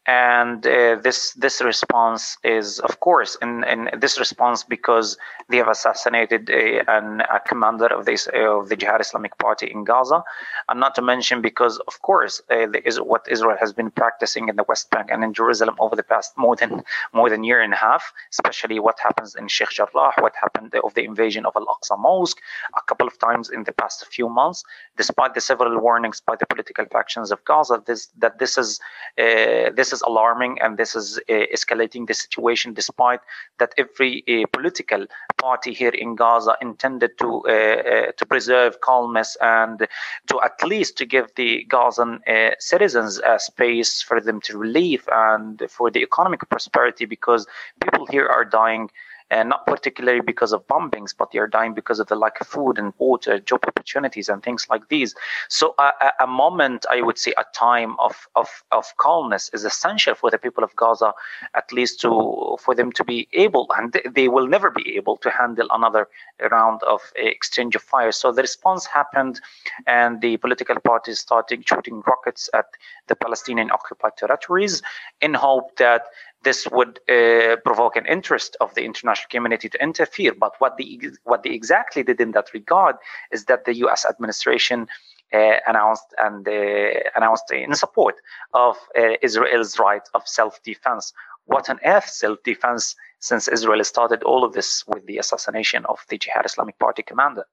and 0.09 0.67
uh, 0.67 0.97
this 1.03 1.35
this 1.35 1.61
response 1.61 2.39
is 2.43 2.79
of 2.81 2.99
course 3.01 3.37
in, 3.43 3.63
in 3.65 3.91
this 4.01 4.19
response 4.19 4.65
because 4.65 5.19
they 5.51 5.59
have 5.59 5.69
assassinated 5.69 6.49
a, 6.49 6.81
an, 6.91 7.21
a 7.21 7.39
commander 7.41 7.89
of 7.89 8.07
this 8.07 8.27
of 8.33 8.71
the 8.71 8.77
Jihad 8.77 9.03
Islamic 9.03 9.37
Party 9.37 9.71
in 9.71 9.85
Gaza, 9.85 10.25
and 10.71 10.81
not 10.81 10.95
to 10.95 11.03
mention 11.03 11.43
because 11.43 11.79
of 11.87 12.01
course 12.01 12.41
uh, 12.51 12.73
is 12.87 12.99
what 12.99 13.27
Israel 13.31 13.59
has 13.61 13.75
been 13.75 13.91
practicing 13.91 14.49
in 14.49 14.57
the 14.57 14.65
West 14.65 14.91
Bank 14.91 15.11
and 15.13 15.23
in 15.23 15.35
Jerusalem 15.35 15.77
over 15.79 15.95
the 15.95 16.03
past 16.03 16.33
more 16.39 16.57
than 16.57 16.83
more 17.13 17.29
than 17.29 17.45
year 17.45 17.61
and 17.61 17.75
a 17.75 17.77
half, 17.77 18.11
especially 18.31 18.79
what 18.81 18.99
happens 19.01 19.35
in 19.35 19.47
Sheikh 19.47 19.71
Jarrah, 19.71 20.15
what 20.21 20.33
happened 20.41 20.75
of 20.83 20.95
the 20.95 21.05
invasion 21.05 21.45
of 21.45 21.53
Al 21.55 21.67
Aqsa 21.67 21.99
Mosque 21.99 22.41
a 22.75 22.81
couple 22.89 23.07
of 23.07 23.19
times 23.19 23.51
in 23.51 23.65
the 23.65 23.73
past 23.73 24.07
few 24.07 24.31
months, 24.31 24.65
despite 24.97 25.35
the 25.35 25.43
several 25.43 25.79
warnings 25.79 26.19
by 26.23 26.35
the 26.35 26.47
political 26.47 26.87
factions 26.87 27.31
of 27.31 27.45
Gaza, 27.45 27.83
this 27.85 28.09
that 28.17 28.39
this 28.39 28.57
is 28.57 28.81
uh, 29.19 29.69
this 29.77 29.93
is 29.93 29.98
is 29.99 30.03
alarming 30.11 30.59
and 30.63 30.77
this 30.77 30.95
is 30.95 31.19
uh, 31.19 31.47
escalating 31.57 32.07
the 32.07 32.15
situation 32.15 32.75
despite 32.75 33.21
that 33.59 33.73
every 33.77 34.13
uh, 34.29 34.47
political 34.53 35.07
party 35.37 35.73
here 35.73 35.97
in 36.05 36.15
Gaza 36.15 36.55
intended 36.61 37.13
to 37.19 37.29
uh, 37.55 38.13
to 38.19 38.25
preserve 38.33 38.81
calmness 38.81 39.37
and 39.41 39.87
to 40.29 40.35
at 40.49 40.57
least 40.73 40.97
to 40.99 41.05
give 41.15 41.27
the 41.41 41.51
Gazan 41.75 42.21
citizens 42.59 43.21
a 43.33 43.39
space 43.39 44.03
for 44.09 44.21
them 44.21 44.41
to 44.47 44.59
relieve 44.59 45.05
and 45.13 45.63
for 45.69 45.91
the 45.91 46.03
economic 46.03 46.41
prosperity 46.49 47.05
because 47.05 47.47
people 47.85 48.07
here 48.07 48.29
are 48.37 48.45
dying 48.45 48.91
and 49.31 49.49
not 49.49 49.67
particularly 49.67 50.21
because 50.21 50.53
of 50.53 50.67
bombings, 50.67 51.15
but 51.17 51.31
they 51.33 51.39
are 51.39 51.47
dying 51.47 51.75
because 51.75 52.01
of 52.01 52.07
the 52.09 52.17
lack 52.17 52.41
of 52.41 52.47
food 52.47 52.79
and 52.79 52.93
water, 52.99 53.39
job 53.39 53.65
opportunities, 53.67 54.29
and 54.29 54.43
things 54.43 54.67
like 54.71 54.89
these. 54.89 55.15
So 55.49 55.75
a, 55.79 55.93
a 56.21 56.27
moment, 56.27 56.87
I 56.91 57.03
would 57.03 57.19
say, 57.19 57.35
a 57.37 57.45
time 57.55 57.97
of, 57.99 58.29
of, 58.37 58.49
of 58.73 58.97
calmness 58.97 59.51
is 59.53 59.65
essential 59.65 60.15
for 60.15 60.31
the 60.31 60.39
people 60.39 60.65
of 60.65 60.75
Gaza, 60.77 61.13
at 61.55 61.73
least 61.73 62.01
to 62.01 62.57
for 62.59 62.75
them 62.75 62.93
to 62.93 63.05
be 63.05 63.29
able, 63.33 63.67
and 63.77 64.01
they 64.11 64.29
will 64.29 64.47
never 64.47 64.71
be 64.71 64.97
able 64.97 65.17
to 65.19 65.31
handle 65.31 65.69
another 65.71 66.09
round 66.51 66.83
of 66.83 67.01
exchange 67.17 67.77
of 67.77 67.83
fire. 67.83 68.13
So 68.13 68.33
the 68.33 68.43
response 68.43 68.87
happened, 68.87 69.41
and 69.87 70.21
the 70.21 70.37
political 70.39 70.81
parties 70.81 71.21
started 71.21 71.67
shooting 71.69 72.03
rockets 72.07 72.49
at 72.55 72.67
the 73.09 73.17
Palestinian 73.17 73.71
occupied 73.71 74.17
territories 74.17 74.83
in 75.21 75.35
hope 75.35 75.77
that 75.77 76.07
this 76.45 76.69
would 76.71 77.01
uh, 77.09 77.57
provoke 77.65 77.97
an 77.97 78.07
interest 78.07 78.57
of 78.61 78.75
the 78.75 78.85
international 78.85 79.29
community 79.31 79.69
to 79.69 79.83
interfere. 79.83 80.33
But 80.35 80.53
what 80.59 80.77
the 80.77 81.01
what 81.25 81.43
they 81.43 81.51
exactly 81.51 82.03
did 82.03 82.21
in 82.21 82.33
that 82.33 82.53
regard 82.55 82.97
is 83.33 83.47
that 83.47 83.65
the 83.65 83.75
U.S. 83.77 84.07
administration 84.07 84.87
uh, 85.33 85.57
announced 85.67 86.15
and 86.19 86.47
uh, 86.47 87.01
announced 87.17 87.51
in 87.53 87.75
support 87.75 88.15
of 88.55 88.77
uh, 88.97 89.15
Israel's 89.23 89.79
right 89.79 90.03
of 90.15 90.27
self-defense. 90.27 91.13
What 91.45 91.69
on 91.71 91.79
earth 91.85 92.09
self-defense? 92.09 92.95
Since 93.21 93.49
Israel 93.49 93.83
started 93.83 94.23
all 94.23 94.45
of 94.45 94.53
this 94.53 94.85
with 94.87 95.05
the 95.07 95.19
assassination 95.19 95.85
of 95.87 95.99
the 96.09 96.19
Jihad 96.19 96.47
Islamic 96.47 96.79
Party 96.79 97.03
commander. 97.03 97.45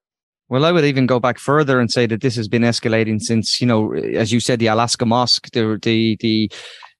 Well, 0.47 0.63
I 0.63 0.71
would 0.71 0.85
even 0.85 1.07
go 1.07 1.19
back 1.19 1.39
further 1.39 1.79
and 1.79 1.91
say 1.91 2.05
that 2.05 2.21
this 2.21 2.35
has 2.35 2.47
been 2.47 2.61
escalating 2.61 3.19
since, 3.19 3.59
you 3.59 3.65
know, 3.65 3.93
as 3.93 4.31
you 4.31 4.39
said, 4.39 4.59
the 4.59 4.67
Al-Aqsa 4.67 5.07
Mosque, 5.07 5.49
the 5.53 5.79
the 5.81 6.17
the 6.19 6.51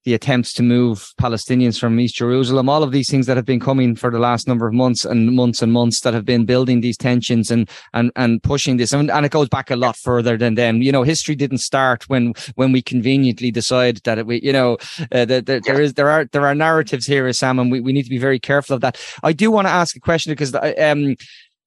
the 0.06 0.14
attempts 0.14 0.54
to 0.54 0.64
move 0.64 1.12
Palestinians 1.20 1.80
from 1.80 2.00
East 2.00 2.16
Jerusalem, 2.16 2.70
all 2.70 2.84
of 2.84 2.92
these 2.92 3.10
things 3.10 3.26
that 3.26 3.38
have 3.38 3.46
been 3.46 3.60
coming 3.60 3.96
for 3.96 4.12
the 4.12 4.20
last 4.20 4.48
number 4.48 4.68
of 4.68 4.74
months 4.74 5.04
and 5.04 5.36
months 5.36 5.64
and 5.64 5.74
months 5.74 6.02
that 6.02 6.14
have 6.14 6.26
been 6.26 6.46
building 6.46 6.82
these 6.82 6.96
tensions 6.96 7.50
and 7.50 7.70
and 7.94 8.12
and 8.16 8.42
pushing 8.44 8.78
this. 8.78 8.94
And, 8.94 9.10
and 9.10 9.26
it 9.26 9.32
goes 9.32 9.50
back 9.50 9.72
a 9.72 9.76
lot 9.76 9.98
further 9.98 10.38
than 10.38 10.56
them. 10.56 10.84
You 10.84 10.92
know, 10.92 11.04
history 11.04 11.36
didn't 11.36 11.58
start 11.58 12.08
when 12.08 12.34
when 12.54 12.72
we 12.72 12.84
conveniently 12.84 13.50
decide 13.50 13.98
that 14.04 14.20
it, 14.20 14.28
we, 14.28 14.42
you 14.42 14.54
know, 14.54 14.78
uh, 15.12 15.26
that, 15.26 15.48
that 15.48 15.64
there 15.66 15.82
is 15.82 15.96
there 15.96 16.10
are 16.10 16.26
there 16.26 16.46
are 16.46 16.56
narratives 16.56 17.08
here, 17.08 17.32
Sam, 17.34 17.58
and 17.58 17.72
we, 17.72 17.82
we 17.82 17.92
need 17.92 18.04
to 18.04 18.10
be 18.10 18.20
very 18.20 18.40
careful 18.40 18.76
of 18.76 18.82
that. 18.82 19.02
I 19.24 19.34
do 19.34 19.50
want 19.50 19.68
to 19.68 19.72
ask 19.74 19.96
a 19.96 20.00
question 20.00 20.32
because 20.32 20.56
um 20.80 21.16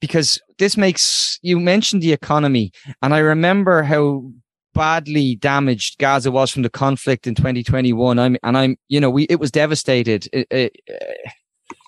because 0.01 0.41
this 0.59 0.77
makes 0.77 1.41
you 1.43 1.59
mentioned 1.59 2.03
the 2.03 2.13
economy, 2.13 2.71
and 3.03 3.13
I 3.15 3.19
remember 3.19 3.83
how 3.83 4.31
badly 4.79 5.35
damaged 5.35 5.99
Gaza 5.99 6.31
was 6.31 6.53
from 6.53 6.63
the 6.63 6.71
conflict 6.71 7.27
in 7.27 7.35
2021. 7.35 8.17
I'm 8.17 8.37
and 8.45 8.57
I'm 8.57 8.77
you 8.87 9.01
know 9.01 9.11
we 9.11 9.25
it 9.25 9.41
was 9.41 9.51
devastated. 9.51 10.29
It, 10.33 10.47
it, 10.51 10.77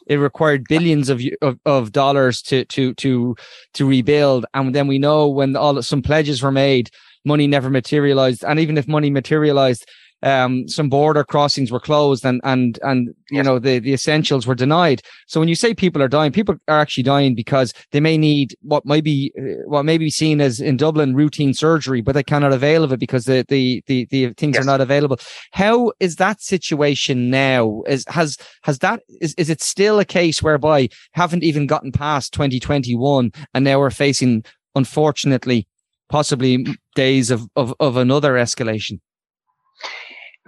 it 0.08 0.16
required 0.16 0.64
billions 0.68 1.08
of, 1.08 1.22
of, 1.40 1.56
of 1.64 1.92
dollars 1.92 2.42
to 2.42 2.64
to 2.64 2.92
to 2.94 3.36
to 3.74 3.86
rebuild, 3.86 4.44
and 4.54 4.74
then 4.74 4.88
we 4.88 4.98
know 4.98 5.28
when 5.28 5.54
all 5.54 5.80
some 5.82 6.02
pledges 6.02 6.42
were 6.42 6.50
made, 6.50 6.90
money 7.24 7.46
never 7.46 7.70
materialized, 7.70 8.42
and 8.44 8.58
even 8.58 8.76
if 8.76 8.88
money 8.88 9.08
materialized, 9.08 9.88
um, 10.22 10.68
some 10.68 10.88
border 10.88 11.24
crossings 11.24 11.72
were 11.72 11.80
closed 11.80 12.24
and 12.24 12.40
and 12.44 12.78
and 12.82 13.08
you 13.30 13.36
yes. 13.36 13.46
know 13.46 13.58
the 13.58 13.78
the 13.78 13.92
essentials 13.92 14.46
were 14.46 14.54
denied. 14.54 15.02
So 15.26 15.40
when 15.40 15.48
you 15.48 15.54
say 15.54 15.74
people 15.74 16.02
are 16.02 16.08
dying, 16.08 16.32
people 16.32 16.56
are 16.68 16.78
actually 16.78 17.04
dying 17.04 17.34
because 17.34 17.72
they 17.92 18.00
may 18.00 18.18
need 18.18 18.54
what 18.62 18.84
might 18.84 19.04
be 19.04 19.32
uh, 19.38 19.62
what 19.66 19.84
may 19.84 19.98
be 19.98 20.10
seen 20.10 20.40
as 20.40 20.60
in 20.60 20.76
Dublin 20.76 21.14
routine 21.14 21.54
surgery, 21.54 22.00
but 22.00 22.12
they 22.12 22.22
cannot 22.22 22.52
avail 22.52 22.84
of 22.84 22.92
it 22.92 23.00
because 23.00 23.24
the 23.24 23.44
the 23.48 23.82
the, 23.86 24.06
the 24.06 24.32
things 24.34 24.56
yes. 24.56 24.62
are 24.62 24.66
not 24.66 24.80
available. 24.80 25.18
How 25.52 25.92
is 26.00 26.16
that 26.16 26.42
situation 26.42 27.30
now? 27.30 27.82
Is 27.86 28.04
has 28.08 28.36
has 28.62 28.78
that 28.80 29.02
is 29.20 29.34
is 29.34 29.48
it 29.48 29.62
still 29.62 29.98
a 29.98 30.04
case 30.04 30.42
whereby 30.42 30.88
haven't 31.12 31.44
even 31.44 31.66
gotten 31.66 31.92
past 31.92 32.32
2021 32.34 33.32
and 33.54 33.64
now 33.64 33.78
we're 33.78 33.90
facing 33.90 34.44
unfortunately 34.74 35.66
possibly 36.08 36.66
days 36.94 37.30
of 37.30 37.48
of, 37.56 37.74
of 37.80 37.96
another 37.96 38.34
escalation? 38.34 39.00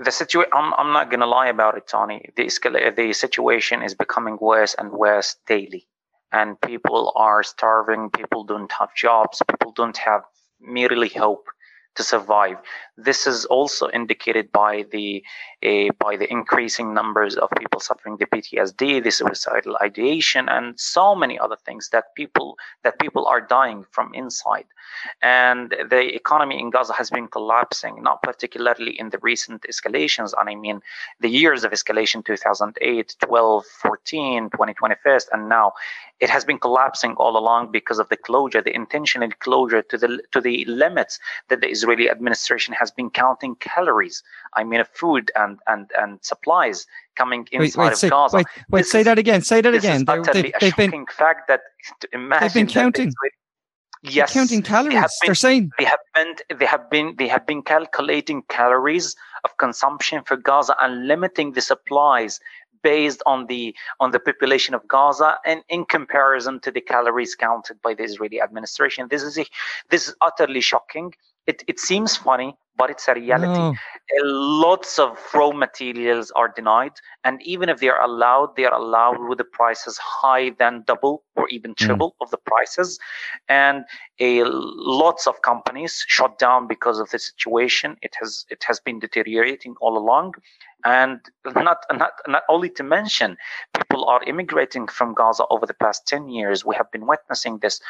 The 0.05 0.11
situation 0.11 0.51
I'm, 0.55 0.75
I'm 0.75 0.93
not 0.93 1.11
to 1.21 1.27
lie 1.27 1.49
about 1.49 1.77
it 1.77 1.87
tony 1.87 2.31
the, 2.37 2.45
escal- 2.47 2.97
the 2.97 3.13
situation 3.13 3.83
is 3.83 3.95
becoming 3.95 4.39
worse 4.41 4.75
and 4.79 4.91
worse 4.93 5.37
daily 5.47 5.89
and 6.33 6.61
people 6.61 7.13
are 7.15 7.43
starving. 7.43 8.11
People 8.11 8.45
don't 8.45 8.73
have 8.73 8.95
jobs. 8.95 9.43
People 9.49 9.73
don't 9.73 9.97
have 9.99 10.23
merely 10.61 11.09
hope 11.09 11.47
to 11.97 12.03
survive. 12.03 12.57
This 12.97 13.27
is 13.27 13.47
also 13.47 13.89
indicated 13.91 14.53
by 14.53 14.85
the 14.93 15.25
uh, 15.65 15.89
by 15.99 16.17
the 16.17 16.31
increasing 16.31 16.93
numbers 16.93 17.37
of 17.37 17.49
people 17.59 17.81
suffering 17.81 18.19
the 18.19 18.27
PTSD, 18.27 19.03
the 19.03 19.11
suicidal 19.11 19.79
ideation, 19.81 20.49
and 20.49 20.79
so 20.79 21.15
many 21.15 21.39
other 21.39 21.57
things 21.57 21.89
that 21.91 22.15
people 22.15 22.59
that 22.85 22.99
people 22.99 23.27
are 23.27 23.41
dying 23.41 23.87
from 23.91 24.13
inside. 24.13 24.67
And 25.23 25.71
the 25.89 26.15
economy 26.15 26.61
in 26.61 26.69
Gaza 26.69 26.93
has 26.93 27.09
been 27.09 27.29
collapsing, 27.29 28.03
not 28.03 28.23
particularly 28.23 28.99
in 29.01 29.09
the 29.09 29.19
recent 29.23 29.63
escalations. 29.63 30.35
And 30.39 30.51
I 30.51 30.55
mean 30.55 30.83
the 31.21 31.31
years 31.31 31.65
of 31.65 31.73
escalation 31.73 32.25
2008, 32.25 33.17
12, 33.21 33.65
14, 33.65 34.51
2021, 34.51 34.97
and 35.33 35.49
now 35.49 35.73
it 36.21 36.31
has 36.31 36.45
been 36.45 36.59
collapsing 36.59 37.15
all 37.15 37.37
along 37.37 37.73
because 37.73 37.99
of 37.99 38.09
the 38.09 38.17
closure, 38.17 38.63
the 38.63 38.75
intentional 38.75 39.29
closure 39.41 39.83
to 39.83 39.99
the 39.99 40.23
to 40.31 40.41
the 40.41 40.65
limits 40.67 41.19
that 41.49 41.61
the 41.61 41.69
Israeli 41.69 42.09
administration 42.09 42.75
has 42.83 42.91
been 42.99 43.11
counting 43.25 43.55
calories. 43.73 44.17
I 44.59 44.61
mean, 44.69 44.81
of 44.85 44.89
food 45.03 45.25
and 45.43 45.55
and 45.73 45.85
and 46.01 46.11
supplies 46.33 46.79
coming 47.21 47.43
inside 47.57 47.79
wait, 47.81 47.85
wait, 47.85 47.93
of 47.93 47.99
say, 48.03 48.11
Gaza. 48.17 48.37
Wait, 48.39 48.47
wait 48.75 48.87
say 48.95 49.01
is- 49.01 49.07
that 49.09 49.19
again. 49.25 49.41
Say 49.53 49.59
that 49.65 49.73
This 49.77 49.85
again. 49.85 50.01
is 50.01 50.05
They- 50.09 50.19
utterly 50.19 50.43
they- 50.43 50.53
a 50.59 50.61
they've 50.61 50.77
been 50.83 50.91
shocking 50.91 51.07
fact 51.23 51.43
that 51.51 51.61
to 52.01 52.07
imagine 52.21 52.67
that 52.67 52.67
the 52.75 52.81
counting. 52.81 53.09
Israeli- 53.13 53.39
they're 54.05 54.21
Yes, 54.21 54.33
counting 54.39 54.63
calories. 54.75 54.95
been- 55.01 55.27
They're 55.29 55.43
saying 55.47 55.65
they 55.81 55.89
have 55.95 56.05
been 56.17 56.31
they 56.61 56.69
have 56.75 56.85
been 56.95 57.09
they 57.21 57.29
have 57.35 57.45
been 57.51 57.63
calculating 57.75 58.39
calories 58.59 59.07
of 59.47 59.51
consumption 59.65 60.19
for 60.29 60.37
Gaza 60.51 60.75
and 60.83 60.93
limiting 61.13 61.49
the 61.57 61.65
supplies 61.73 62.33
based 62.91 63.23
on 63.33 63.39
the 63.53 63.65
on 64.03 64.09
the 64.15 64.23
population 64.29 64.73
of 64.79 64.83
Gaza 64.97 65.31
and 65.51 65.59
in 65.75 65.83
comparison 65.97 66.55
to 66.65 66.71
the 66.77 66.81
calories 66.95 67.33
counted 67.47 67.77
by 67.87 67.93
the 67.99 68.03
Israeli 68.11 68.39
administration. 68.47 69.01
This 69.15 69.23
is 69.29 69.35
a, 69.43 69.47
this 69.93 70.03
is 70.09 70.15
utterly 70.29 70.63
shocking. 70.73 71.09
It 71.47 71.65
it 71.67 71.81
seems 71.81 72.17
funny, 72.17 72.57
but 72.77 72.91
it's 72.91 73.09
a 73.09 73.15
reality. 73.15 73.53
no. 73.53 73.75
Lots 74.25 74.99
of 74.99 75.19
raw 75.33 75.53
materials 75.53 76.31
are 76.33 76.49
denied 76.49 76.93
and 77.25 77.41
even 77.43 77.69
if 77.69 77.79
they 77.81 77.89
are 77.89 78.03
allowed 78.03 78.57
they 78.57 78.65
are 78.65 78.75
allowed 78.75 79.27
with 79.29 79.39
the 79.39 79.45
prices 79.45 79.97
high 79.99 80.51
than 80.51 80.85
double 80.87 81.23
or 81.37 81.49
even 81.49 81.71
mm. 81.73 81.77
triple 81.77 82.15
of 82.21 82.31
the 82.31 82.37
prices 82.37 82.99
and 83.49 83.85
a 84.21 84.43
lots 84.45 85.27
of 85.27 85.41
companies 85.43 86.05
shut 86.09 86.39
down 86.39 86.67
because 86.67 86.99
of 86.99 87.09
the 87.11 87.19
situation 87.19 87.97
it 88.03 88.15
has 88.21 88.45
it 88.51 88.63
has 88.67 88.81
been 88.81 88.99
deteriorating 88.99 89.75
all 89.81 89.97
along 89.97 90.35
and 90.85 91.21
not 91.47 91.85
not 91.93 92.13
not 92.27 92.43
only 92.49 92.69
to 92.69 92.83
mention 92.83 93.37
people 93.77 94.05
are 94.07 94.23
immigrating 94.25 94.87
from 94.87 95.15
gaza 95.15 95.45
over 95.51 95.67
the 95.67 95.75
past 95.75 96.07
10 96.07 96.29
years 96.29 96.65
we 96.65 96.75
have 96.75 96.91
been 96.91 97.07
witnessing 97.07 97.59
this 97.59 97.81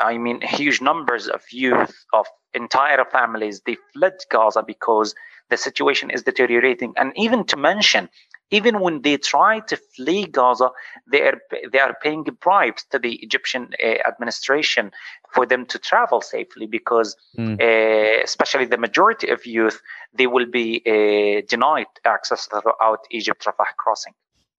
i 0.00 0.16
mean 0.18 0.40
huge 0.40 0.80
numbers 0.80 1.28
of 1.28 1.42
youth 1.50 2.04
of 2.12 2.26
entire 2.54 3.04
families 3.04 3.60
they 3.66 3.76
fled 3.92 4.14
gaza 4.30 4.62
because 4.62 5.14
the 5.50 5.56
situation 5.56 6.10
is 6.10 6.22
deteriorating. 6.22 6.94
And 6.96 7.12
even 7.16 7.44
to 7.44 7.56
mention, 7.56 8.08
even 8.50 8.80
when 8.80 9.02
they 9.02 9.16
try 9.16 9.60
to 9.60 9.76
flee 9.76 10.26
Gaza, 10.26 10.70
they 11.10 11.22
are 11.22 11.38
they 11.72 11.78
are 11.78 11.94
paying 12.02 12.24
bribes 12.40 12.84
to 12.90 12.98
the 12.98 13.16
Egyptian 13.16 13.70
uh, 13.84 14.08
administration 14.08 14.90
for 15.34 15.44
them 15.46 15.66
to 15.66 15.78
travel 15.78 16.20
safely 16.20 16.66
because, 16.66 17.16
Mm. 17.38 17.60
uh, 17.60 18.22
especially 18.24 18.64
the 18.64 18.78
majority 18.78 19.28
of 19.28 19.44
youth, 19.44 19.80
they 20.14 20.26
will 20.26 20.46
be 20.46 20.82
uh, 20.86 21.46
denied 21.48 21.86
access 22.04 22.46
throughout 22.46 23.00
Egypt 23.10 23.44
Rafah 23.44 23.72
crossing. 23.76 24.14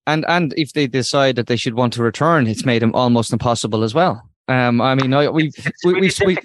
And 0.06 0.24
and 0.28 0.54
if 0.56 0.72
they 0.72 0.86
decide 0.86 1.36
that 1.36 1.46
they 1.46 1.56
should 1.56 1.74
want 1.74 1.92
to 1.94 2.02
return, 2.02 2.46
it's 2.46 2.64
made 2.64 2.82
them 2.82 2.94
almost 2.94 3.32
impossible 3.32 3.82
as 3.84 3.94
well. 3.94 4.22
Um, 4.48 4.80
I 4.80 4.94
mean, 4.94 5.12
I, 5.14 5.28
we 5.28 5.52
we 5.84 5.92
we, 5.94 6.10
we. 6.26 6.38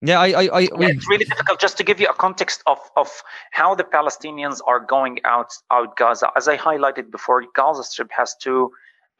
Yeah, 0.00 0.20
I 0.20 0.28
I, 0.28 0.42
I 0.52 0.60
Yeah, 0.60 0.88
it's 0.88 1.08
really 1.08 1.24
difficult. 1.24 1.60
Just 1.60 1.76
to 1.78 1.84
give 1.84 2.00
you 2.00 2.08
a 2.08 2.14
context 2.14 2.62
of, 2.66 2.78
of 2.96 3.10
how 3.50 3.74
the 3.74 3.84
Palestinians 3.84 4.60
are 4.66 4.80
going 4.80 5.18
out 5.24 5.52
out 5.70 5.96
Gaza, 5.96 6.30
as 6.36 6.46
I 6.46 6.56
highlighted 6.56 7.10
before, 7.10 7.44
Gaza 7.54 7.82
Strip 7.82 8.10
has 8.12 8.36
two 8.40 8.70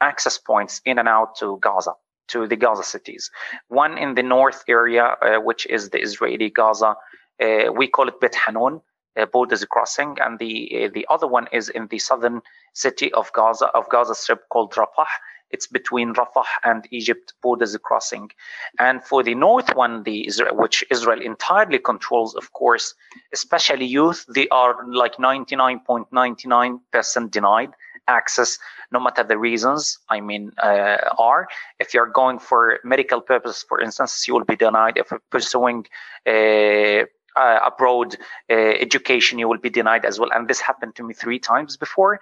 access 0.01 0.39
points 0.39 0.81
in 0.85 0.99
and 0.99 1.09
out 1.09 1.37
to 1.37 1.59
Gaza, 1.61 1.95
to 2.29 2.47
the 2.47 2.57
Gaza 2.57 2.85
cities. 2.85 3.31
One 3.69 3.99
in 3.99 4.15
the 4.15 4.23
north 4.23 4.63
area, 4.69 5.17
uh, 5.21 5.41
which 5.41 5.67
is 5.67 5.91
the 5.91 6.01
Israeli 6.01 6.51
Gaza, 6.51 6.95
uh, 7.43 7.73
we 7.75 7.89
call 7.89 8.07
it 8.07 8.21
Bet 8.21 8.37
Hanun, 8.37 8.81
uh, 9.19 9.27
borders 9.27 9.65
crossing, 9.65 10.17
and 10.21 10.39
the 10.39 10.85
uh, 10.85 10.91
the 10.95 11.07
other 11.11 11.27
one 11.27 11.49
is 11.53 11.69
in 11.69 11.89
the 11.89 11.99
southern 11.99 12.41
city 12.75 13.13
of 13.15 13.33
Gaza 13.33 13.67
of 13.67 13.89
Gaza 13.89 14.15
Strip 14.15 14.49
called 14.49 14.73
Rafah. 14.75 15.07
It's 15.51 15.67
between 15.67 16.15
Rafah 16.15 16.45
and 16.65 16.89
Egypt 16.91 17.35
borders 17.43 17.77
crossing. 17.83 18.31
And 18.79 19.05
for 19.05 19.23
the 19.23 19.35
north 19.35 19.75
one, 19.75 20.03
the 20.03 20.27
Israel, 20.27 20.57
which 20.57 20.85
Israel 20.91 21.21
entirely 21.21 21.79
controls, 21.79 22.35
of 22.35 22.53
course, 22.53 22.95
especially 23.33 23.87
youth, 23.87 24.27
they 24.35 24.49
are 24.49 24.77
like 24.87 25.17
99.99% 25.17 27.31
denied 27.31 27.71
access, 28.09 28.59
no 28.91 28.99
matter 28.99 29.23
the 29.23 29.39
reasons. 29.39 29.99
I 30.09 30.21
mean, 30.21 30.53
uh, 30.63 30.97
are 31.19 31.47
if 31.79 31.95
you're 31.95 32.07
going 32.07 32.39
for 32.39 32.81
medical 32.83 33.21
purposes, 33.21 33.65
for 33.69 33.81
instance, 33.81 34.27
you 34.27 34.35
will 34.35 34.45
be 34.45 34.57
denied. 34.57 34.97
If 34.97 35.11
you're 35.11 35.23
pursuing 35.31 35.87
uh, 36.27 37.05
uh, 37.37 37.61
abroad 37.65 38.17
uh, 38.51 38.55
education, 38.55 39.39
you 39.39 39.49
will 39.49 39.59
be 39.59 39.71
denied 39.71 40.05
as 40.05 40.19
well. 40.19 40.31
And 40.35 40.49
this 40.49 40.61
happened 40.61 40.97
to 40.97 41.05
me 41.05 41.15
three 41.15 41.39
times 41.39 41.77
before. 41.77 42.21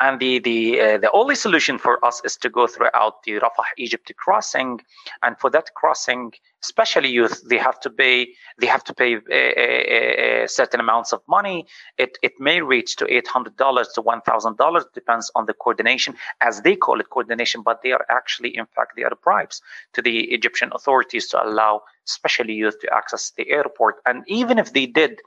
And 0.00 0.18
the 0.18 0.40
the 0.40 0.80
uh, 0.80 0.98
the 0.98 1.10
only 1.12 1.36
solution 1.36 1.78
for 1.78 2.04
us 2.04 2.20
is 2.24 2.36
to 2.38 2.50
go 2.50 2.66
throughout 2.66 3.22
the 3.22 3.34
Rafah 3.34 3.70
Egypt 3.78 4.12
crossing, 4.16 4.80
and 5.22 5.38
for 5.38 5.50
that 5.50 5.72
crossing, 5.74 6.32
especially 6.66 7.10
youth, 7.18 7.36
they 7.50 7.60
have 7.68 7.78
to 7.84 7.90
pay 8.00 8.16
they 8.60 8.68
have 8.74 8.84
to 8.88 8.94
pay 9.02 9.10
a, 9.40 9.42
a, 9.64 10.44
a 10.44 10.48
certain 10.58 10.80
amounts 10.86 11.10
of 11.16 11.20
money. 11.36 11.58
It 12.04 12.12
it 12.28 12.34
may 12.48 12.58
reach 12.74 12.90
to 12.98 13.04
eight 13.14 13.28
hundred 13.34 13.56
dollars 13.64 13.88
to 13.94 14.00
one 14.12 14.22
thousand 14.28 14.54
dollars, 14.64 14.84
depends 15.00 15.26
on 15.38 15.46
the 15.46 15.54
coordination, 15.64 16.12
as 16.48 16.54
they 16.62 16.76
call 16.84 17.00
it 17.00 17.08
coordination, 17.10 17.62
but 17.68 17.76
they 17.82 17.92
are 17.92 18.06
actually 18.18 18.50
in 18.60 18.66
fact 18.74 18.90
they 18.96 19.04
are 19.08 19.16
bribes 19.26 19.56
to 19.94 20.00
the 20.02 20.16
Egyptian 20.36 20.70
authorities 20.78 21.26
to 21.28 21.36
allow 21.46 21.82
especially 22.08 22.54
youth 22.62 22.78
to 22.80 22.88
access 23.00 23.32
the 23.36 23.46
airport. 23.50 23.96
And 24.06 24.24
even 24.26 24.58
if 24.58 24.72
they 24.72 24.86
did, 24.86 25.20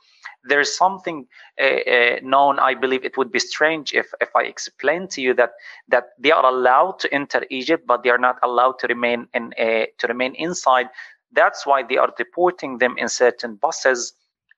there's 0.43 0.77
something 0.77 1.27
uh, 1.61 1.65
uh, 1.65 2.15
known. 2.23 2.59
I 2.59 2.73
believe 2.75 3.03
it 3.03 3.17
would 3.17 3.31
be 3.31 3.39
strange 3.39 3.93
if 3.93 4.07
if 4.21 4.29
I 4.35 4.43
explain 4.43 5.07
to 5.09 5.21
you 5.21 5.33
that 5.35 5.51
that 5.89 6.05
they 6.19 6.31
are 6.31 6.45
allowed 6.45 6.99
to 6.99 7.13
enter 7.13 7.41
Egypt, 7.49 7.83
but 7.87 8.03
they 8.03 8.09
are 8.09 8.23
not 8.27 8.37
allowed 8.43 8.79
to 8.79 8.87
remain 8.87 9.27
in 9.33 9.53
uh, 9.59 9.85
to 9.99 10.07
remain 10.07 10.33
inside. 10.35 10.87
That's 11.31 11.65
why 11.65 11.83
they 11.83 11.97
are 11.97 12.13
deporting 12.17 12.77
them 12.77 12.95
in 12.97 13.09
certain 13.09 13.55
buses 13.55 14.13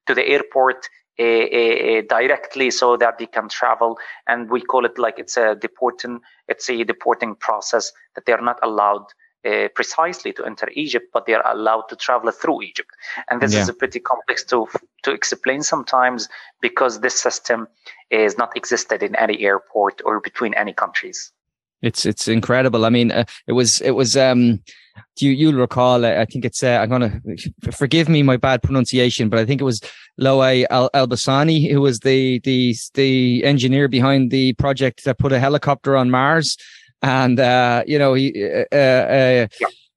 to 0.05 0.13
the 0.13 0.25
airport 0.27 0.87
uh, 1.19 1.23
uh, 1.23 2.01
directly 2.07 2.71
so 2.71 2.95
that 2.97 3.17
they 3.17 3.25
can 3.25 3.49
travel. 3.49 3.97
And 4.27 4.49
we 4.49 4.61
call 4.61 4.85
it 4.85 4.97
like 4.97 5.19
it's 5.19 5.37
a 5.37 5.55
deporting. 5.55 6.21
It's 6.47 6.69
a 6.69 6.83
deporting 6.83 7.35
process 7.35 7.91
that 8.15 8.25
they 8.25 8.33
are 8.33 8.41
not 8.41 8.59
allowed 8.63 9.05
uh, 9.45 9.67
precisely 9.75 10.33
to 10.33 10.45
enter 10.45 10.69
Egypt, 10.73 11.07
but 11.13 11.25
they 11.25 11.33
are 11.33 11.45
allowed 11.51 11.83
to 11.89 11.95
travel 11.95 12.31
through 12.31 12.61
Egypt. 12.63 12.89
And 13.29 13.41
this 13.41 13.53
Yeah. 13.53 13.61
is 13.61 13.69
a 13.69 13.73
pretty 13.73 13.99
complex 13.99 14.43
to 14.45 14.67
to 15.03 15.11
explain 15.11 15.61
sometimes 15.63 16.29
because 16.61 16.99
this 16.99 17.19
system 17.19 17.67
is 18.09 18.37
not 18.37 18.55
existed 18.55 19.03
in 19.03 19.15
any 19.15 19.39
airport 19.41 20.01
or 20.05 20.19
between 20.19 20.53
any 20.53 20.73
countries. 20.73 21.31
It's 21.81 22.05
it's 22.05 22.27
incredible. 22.27 22.85
I 22.85 22.89
mean, 22.89 23.11
uh, 23.11 23.23
it 23.47 23.53
was 23.53 23.81
it 23.81 23.91
was. 23.91 24.17
Um, 24.17 24.61
you 25.19 25.31
you'll 25.31 25.53
recall? 25.59 26.03
Uh, 26.05 26.15
I 26.19 26.25
think 26.25 26.43
it's. 26.45 26.61
Uh, 26.63 26.79
I'm 26.81 26.89
gonna 26.89 27.21
forgive 27.71 28.09
me 28.09 28.21
my 28.23 28.37
bad 28.37 28.61
pronunciation, 28.61 29.29
but 29.29 29.39
I 29.39 29.45
think 29.45 29.61
it 29.61 29.65
was 29.65 29.81
Loay 30.19 30.65
Al 30.69 30.89
Albasani 30.93 31.71
who 31.71 31.81
was 31.81 31.99
the 32.01 32.39
the 32.39 32.75
the 32.95 33.43
engineer 33.45 33.87
behind 33.87 34.31
the 34.31 34.53
project 34.53 35.05
that 35.05 35.17
put 35.19 35.31
a 35.31 35.39
helicopter 35.39 35.95
on 35.95 36.09
Mars, 36.09 36.57
and 37.01 37.39
uh, 37.39 37.83
you 37.87 37.97
know 37.97 38.13
he. 38.13 38.33
Uh, 38.71 38.75
uh, 38.75 39.47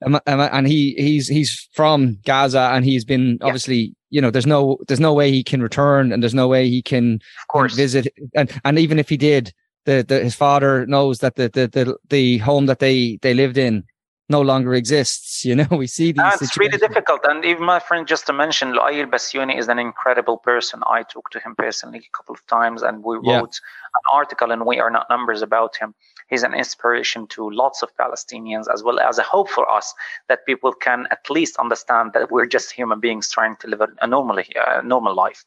um, 0.04 0.16
um, 0.26 0.40
and 0.40 0.66
he 0.66 0.94
he's 0.98 1.28
he's 1.28 1.68
from 1.74 2.18
Gaza, 2.24 2.70
and 2.72 2.84
he's 2.84 3.04
been 3.04 3.38
Yeah. 3.40 3.46
obviously 3.46 3.94
you 4.10 4.20
know 4.20 4.30
there's 4.30 4.46
no 4.46 4.78
there's 4.88 5.00
no 5.00 5.14
way 5.14 5.30
he 5.30 5.42
can 5.44 5.62
return, 5.62 6.12
and 6.12 6.22
there's 6.22 6.34
no 6.34 6.48
way 6.48 6.68
he 6.68 6.82
can 6.82 7.14
Of 7.42 7.48
course, 7.48 7.74
visit 7.74 8.08
and 8.34 8.50
and 8.64 8.78
even 8.78 8.98
if 8.98 9.08
he 9.08 9.16
did 9.16 9.52
the, 9.84 10.04
the 10.06 10.20
his 10.20 10.34
father 10.34 10.86
knows 10.86 11.18
that 11.18 11.34
the, 11.36 11.48
the 11.48 11.68
the 11.68 11.96
the 12.08 12.38
home 12.38 12.66
that 12.66 12.78
they 12.78 13.18
they 13.22 13.34
lived 13.34 13.58
in 13.58 13.84
no 14.28 14.40
longer 14.40 14.74
exists 14.74 15.44
you 15.44 15.54
know 15.54 15.66
we 15.82 15.86
see 15.86 16.12
these 16.12 16.40
it's 16.40 16.58
really 16.58 16.78
difficult. 16.78 17.20
And 17.24 17.44
even 17.44 17.64
my 17.64 17.78
friend, 17.78 18.06
just 18.06 18.26
to 18.26 18.32
mention, 18.32 18.72
Luay 18.72 19.04
Bassiouni 19.06 19.58
is 19.58 19.68
an 19.68 19.78
incredible 19.78 20.38
person. 20.38 20.82
I 20.86 21.02
talked 21.02 21.32
to 21.32 21.40
him 21.40 21.54
personally 21.56 21.98
a 21.98 22.16
couple 22.16 22.34
of 22.34 22.44
times, 22.46 22.82
and 22.82 23.02
we 23.02 23.18
Yeah. 23.22 23.38
wrote 23.38 23.60
an 23.98 24.04
article 24.12 24.50
and 24.52 24.66
We 24.66 24.78
Are 24.80 24.90
Not 24.90 25.08
Numbers 25.08 25.42
about 25.42 25.76
him. 25.76 25.94
He's 26.28 26.42
an 26.42 26.54
inspiration 26.54 27.26
to 27.28 27.50
lots 27.50 27.82
of 27.82 27.94
Palestinians, 27.96 28.66
as 28.72 28.82
well 28.82 28.98
as 29.00 29.18
a 29.18 29.22
hope 29.22 29.50
for 29.50 29.68
us 29.70 29.94
that 30.28 30.46
people 30.46 30.72
can 30.72 31.06
at 31.10 31.28
least 31.28 31.56
understand 31.58 32.12
that 32.14 32.30
we're 32.30 32.46
just 32.46 32.72
human 32.72 33.00
beings 33.00 33.30
trying 33.30 33.56
to 33.56 33.66
live 33.68 33.80
a, 33.80 33.88
a 34.00 34.06
normal, 34.06 34.38
uh, 34.38 34.80
normal 34.82 35.14
life. 35.14 35.44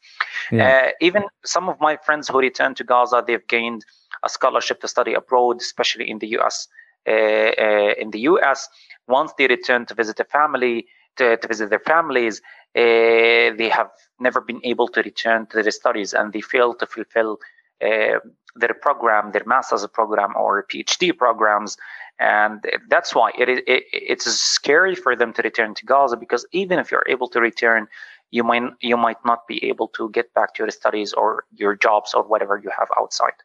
Yeah. 0.52 0.66
Uh, 0.66 0.90
even 1.00 1.24
some 1.44 1.68
of 1.68 1.80
my 1.80 1.96
friends 1.96 2.28
who 2.28 2.38
returned 2.38 2.76
to 2.76 2.84
Gaza, 2.84 3.24
they've 3.26 3.46
gained 3.48 3.84
a 4.22 4.28
scholarship 4.28 4.80
to 4.80 4.88
study 4.88 5.14
abroad, 5.14 5.60
especially 5.60 6.08
in 6.10 6.18
the 6.18 6.28
U.S. 6.38 6.68
Uh, 7.08 7.12
uh, 7.12 7.94
in 7.98 8.10
the 8.10 8.20
US, 8.20 8.68
once 9.06 9.32
they 9.38 9.46
return 9.46 9.86
to 9.86 9.94
visit 9.94 10.18
a 10.18 10.24
family, 10.24 10.86
to, 11.16 11.36
to 11.36 11.48
visit 11.48 11.70
their 11.70 11.80
families, 11.80 12.40
uh, 12.74 13.54
they 13.56 13.70
have 13.72 13.90
never 14.18 14.40
been 14.40 14.60
able 14.64 14.88
to 14.88 15.00
return 15.02 15.46
to 15.46 15.62
their 15.62 15.70
studies 15.70 16.12
and 16.12 16.32
they 16.32 16.40
fail 16.40 16.74
to 16.74 16.86
fulfill 16.86 17.38
their 17.80 18.74
program, 18.74 19.32
their 19.32 19.44
master's 19.46 19.86
program 19.88 20.34
or 20.36 20.66
PhD 20.72 21.16
programs. 21.16 21.76
And 22.18 22.64
that's 22.88 23.14
why 23.14 23.30
it, 23.38 23.48
it, 23.48 23.84
it's 23.92 24.24
scary 24.24 24.94
for 24.94 25.14
them 25.14 25.32
to 25.34 25.42
return 25.42 25.74
to 25.74 25.84
Gaza 25.84 26.16
because 26.16 26.46
even 26.52 26.78
if 26.78 26.90
you're 26.90 27.04
able 27.06 27.28
to 27.28 27.40
return, 27.40 27.86
you 28.30 28.42
might 28.42 28.62
you 28.80 28.96
might 28.96 29.24
not 29.24 29.46
be 29.46 29.64
able 29.64 29.88
to 29.88 30.10
get 30.10 30.32
back 30.34 30.54
to 30.54 30.62
your 30.62 30.70
studies 30.70 31.12
or 31.12 31.44
your 31.54 31.76
jobs 31.76 32.14
or 32.14 32.22
whatever 32.24 32.58
you 32.58 32.70
have 32.76 32.88
outside. 32.98 33.38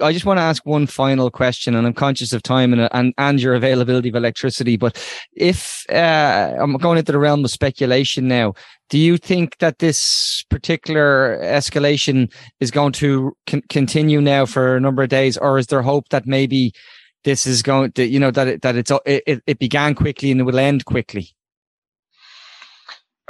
I 0.00 0.12
just 0.12 0.24
want 0.24 0.38
to 0.38 0.42
ask 0.42 0.64
one 0.64 0.86
final 0.86 1.30
question, 1.30 1.74
and 1.74 1.86
I'm 1.86 1.92
conscious 1.92 2.32
of 2.32 2.42
time 2.42 2.72
and 2.72 2.88
and, 2.92 3.14
and 3.18 3.40
your 3.40 3.54
availability 3.54 4.08
of 4.08 4.14
electricity. 4.14 4.76
But 4.76 5.02
if 5.32 5.84
uh, 5.90 6.54
I'm 6.58 6.76
going 6.76 6.98
into 6.98 7.12
the 7.12 7.18
realm 7.18 7.44
of 7.44 7.50
speculation 7.50 8.28
now, 8.28 8.54
do 8.88 8.98
you 8.98 9.16
think 9.16 9.58
that 9.58 9.78
this 9.78 10.44
particular 10.50 11.38
escalation 11.42 12.32
is 12.60 12.70
going 12.70 12.92
to 12.92 13.36
con- 13.46 13.62
continue 13.68 14.20
now 14.20 14.46
for 14.46 14.76
a 14.76 14.80
number 14.80 15.02
of 15.02 15.08
days, 15.08 15.36
or 15.36 15.58
is 15.58 15.66
there 15.66 15.82
hope 15.82 16.08
that 16.10 16.26
maybe 16.26 16.72
this 17.24 17.46
is 17.46 17.62
going 17.62 17.92
to, 17.92 18.06
you 18.06 18.18
know, 18.18 18.30
that 18.30 18.48
it, 18.48 18.62
that 18.62 18.76
it's 18.76 18.92
it, 19.06 19.42
it 19.46 19.58
began 19.58 19.94
quickly 19.94 20.30
and 20.30 20.40
it 20.40 20.44
will 20.44 20.58
end 20.58 20.84
quickly? 20.84 21.34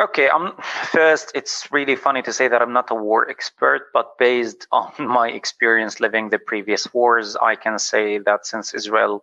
Okay, 0.00 0.30
um, 0.30 0.54
first, 0.92 1.30
it's 1.34 1.68
really 1.70 1.94
funny 1.94 2.22
to 2.22 2.32
say 2.32 2.48
that 2.48 2.62
I'm 2.62 2.72
not 2.72 2.90
a 2.90 2.94
war 2.94 3.28
expert, 3.28 3.88
but 3.92 4.16
based 4.18 4.66
on 4.72 4.90
my 4.98 5.28
experience 5.28 6.00
living 6.00 6.30
the 6.30 6.38
previous 6.38 6.92
wars, 6.94 7.36
I 7.36 7.54
can 7.54 7.78
say 7.78 8.16
that 8.16 8.46
since 8.46 8.72
Israel 8.72 9.22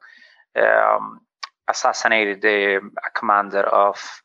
um, 0.55 1.21
assassinated 1.67 2.45
a, 2.45 2.75
a, 2.75 3.09
commander 3.15 3.63
of 3.63 4.21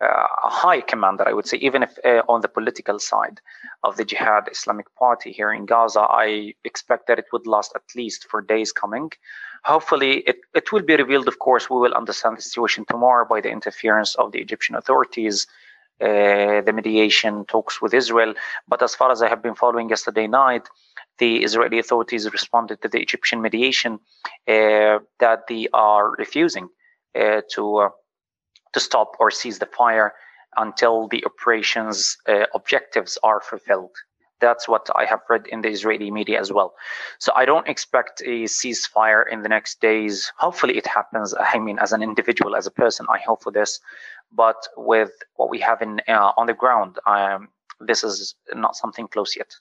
uh, 0.00 0.26
a 0.44 0.48
high 0.48 0.82
commander, 0.82 1.26
I 1.28 1.32
would 1.32 1.48
say, 1.48 1.56
even 1.56 1.82
if 1.82 1.98
uh, 2.04 2.22
on 2.28 2.42
the 2.42 2.48
political 2.48 3.00
side 3.00 3.40
of 3.82 3.96
the 3.96 4.04
Jihad 4.04 4.48
Islamic 4.52 4.86
Party 4.94 5.32
here 5.32 5.52
in 5.52 5.66
Gaza, 5.66 6.02
I 6.02 6.54
expect 6.62 7.08
that 7.08 7.18
it 7.18 7.26
would 7.32 7.48
last 7.48 7.72
at 7.74 7.82
least 7.96 8.28
for 8.30 8.40
days 8.40 8.70
coming. 8.70 9.10
Hopefully, 9.64 10.18
it, 10.28 10.36
it 10.54 10.70
will 10.70 10.82
be 10.82 10.94
revealed, 10.94 11.26
of 11.26 11.40
course, 11.40 11.68
we 11.68 11.80
will 11.80 11.94
understand 11.94 12.36
the 12.36 12.42
situation 12.42 12.84
tomorrow 12.88 13.26
by 13.28 13.40
the 13.40 13.50
interference 13.50 14.14
of 14.14 14.30
the 14.30 14.38
Egyptian 14.38 14.76
authorities 14.76 15.48
uh, 16.00 16.60
the 16.62 16.72
mediation 16.74 17.44
talks 17.46 17.80
with 17.82 17.94
Israel. 17.94 18.34
But 18.66 18.82
as 18.82 18.94
far 18.94 19.10
as 19.10 19.22
I 19.22 19.28
have 19.28 19.42
been 19.42 19.54
following 19.54 19.88
yesterday 19.88 20.26
night, 20.26 20.68
the 21.18 21.42
Israeli 21.42 21.78
authorities 21.78 22.30
responded 22.32 22.80
to 22.82 22.88
the 22.88 23.00
Egyptian 23.00 23.42
mediation 23.42 23.94
uh, 24.46 24.98
that 25.18 25.40
they 25.48 25.68
are 25.72 26.10
refusing 26.16 26.68
uh, 27.18 27.40
to 27.54 27.76
uh, 27.78 27.88
to 28.72 28.80
stop 28.80 29.12
or 29.18 29.30
cease 29.30 29.58
the 29.58 29.66
fire 29.66 30.12
until 30.56 31.08
the 31.08 31.24
operation's 31.24 32.16
uh, 32.28 32.44
objectives 32.54 33.18
are 33.22 33.40
fulfilled. 33.40 33.94
That's 34.40 34.68
what 34.68 34.88
I 34.94 35.04
have 35.04 35.20
read 35.28 35.46
in 35.48 35.62
the 35.62 35.68
Israeli 35.68 36.10
media 36.10 36.38
as 36.40 36.52
well. 36.52 36.74
So 37.18 37.32
I 37.34 37.44
don't 37.44 37.66
expect 37.66 38.20
a 38.20 38.44
ceasefire 38.44 39.24
in 39.30 39.42
the 39.42 39.48
next 39.48 39.80
days. 39.80 40.32
Hopefully 40.38 40.76
it 40.76 40.86
happens. 40.86 41.34
I 41.38 41.58
mean, 41.58 41.78
as 41.78 41.92
an 41.92 42.02
individual, 42.02 42.54
as 42.54 42.66
a 42.66 42.70
person, 42.70 43.06
I 43.10 43.18
hope 43.26 43.42
for 43.42 43.50
this. 43.50 43.80
But 44.32 44.56
with 44.76 45.10
what 45.36 45.50
we 45.50 45.58
have 45.60 45.82
in 45.82 46.00
uh, 46.08 46.32
on 46.36 46.46
the 46.46 46.54
ground, 46.54 46.98
um, 47.06 47.48
this 47.80 48.04
is 48.04 48.34
not 48.54 48.76
something 48.76 49.08
close 49.08 49.36
yet 49.36 49.52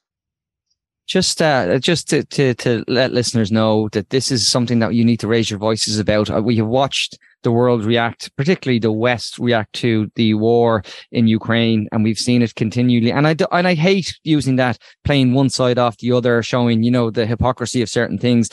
just 1.07 1.41
uh, 1.41 1.79
just 1.79 2.09
to, 2.09 2.23
to 2.25 2.53
to 2.55 2.83
let 2.87 3.13
listeners 3.13 3.51
know 3.51 3.89
that 3.93 4.09
this 4.09 4.29
is 4.29 4.47
something 4.47 4.79
that 4.79 4.93
you 4.93 5.03
need 5.03 5.19
to 5.21 5.27
raise 5.27 5.49
your 5.49 5.57
voices 5.57 5.97
about. 5.97 6.29
Uh, 6.29 6.41
we 6.41 6.57
have 6.57 6.67
watched 6.67 7.17
the 7.43 7.51
world 7.51 7.85
react, 7.85 8.35
particularly 8.35 8.77
the 8.77 8.91
West 8.91 9.39
react 9.39 9.71
to 9.73 10.11
the 10.15 10.33
war 10.33 10.83
in 11.11 11.27
Ukraine, 11.27 11.87
and 11.91 12.03
we've 12.03 12.19
seen 12.19 12.41
it 12.41 12.55
continually. 12.55 13.11
And 13.11 13.25
I 13.25 13.33
do, 13.33 13.45
and 13.51 13.67
I 13.67 13.73
hate 13.73 14.19
using 14.23 14.57
that 14.57 14.77
playing 15.05 15.33
one 15.33 15.49
side 15.49 15.77
off 15.77 15.97
the 15.97 16.11
other, 16.11 16.43
showing 16.43 16.83
you 16.83 16.91
know 16.91 17.09
the 17.09 17.25
hypocrisy 17.25 17.81
of 17.81 17.89
certain 17.89 18.19
things. 18.19 18.49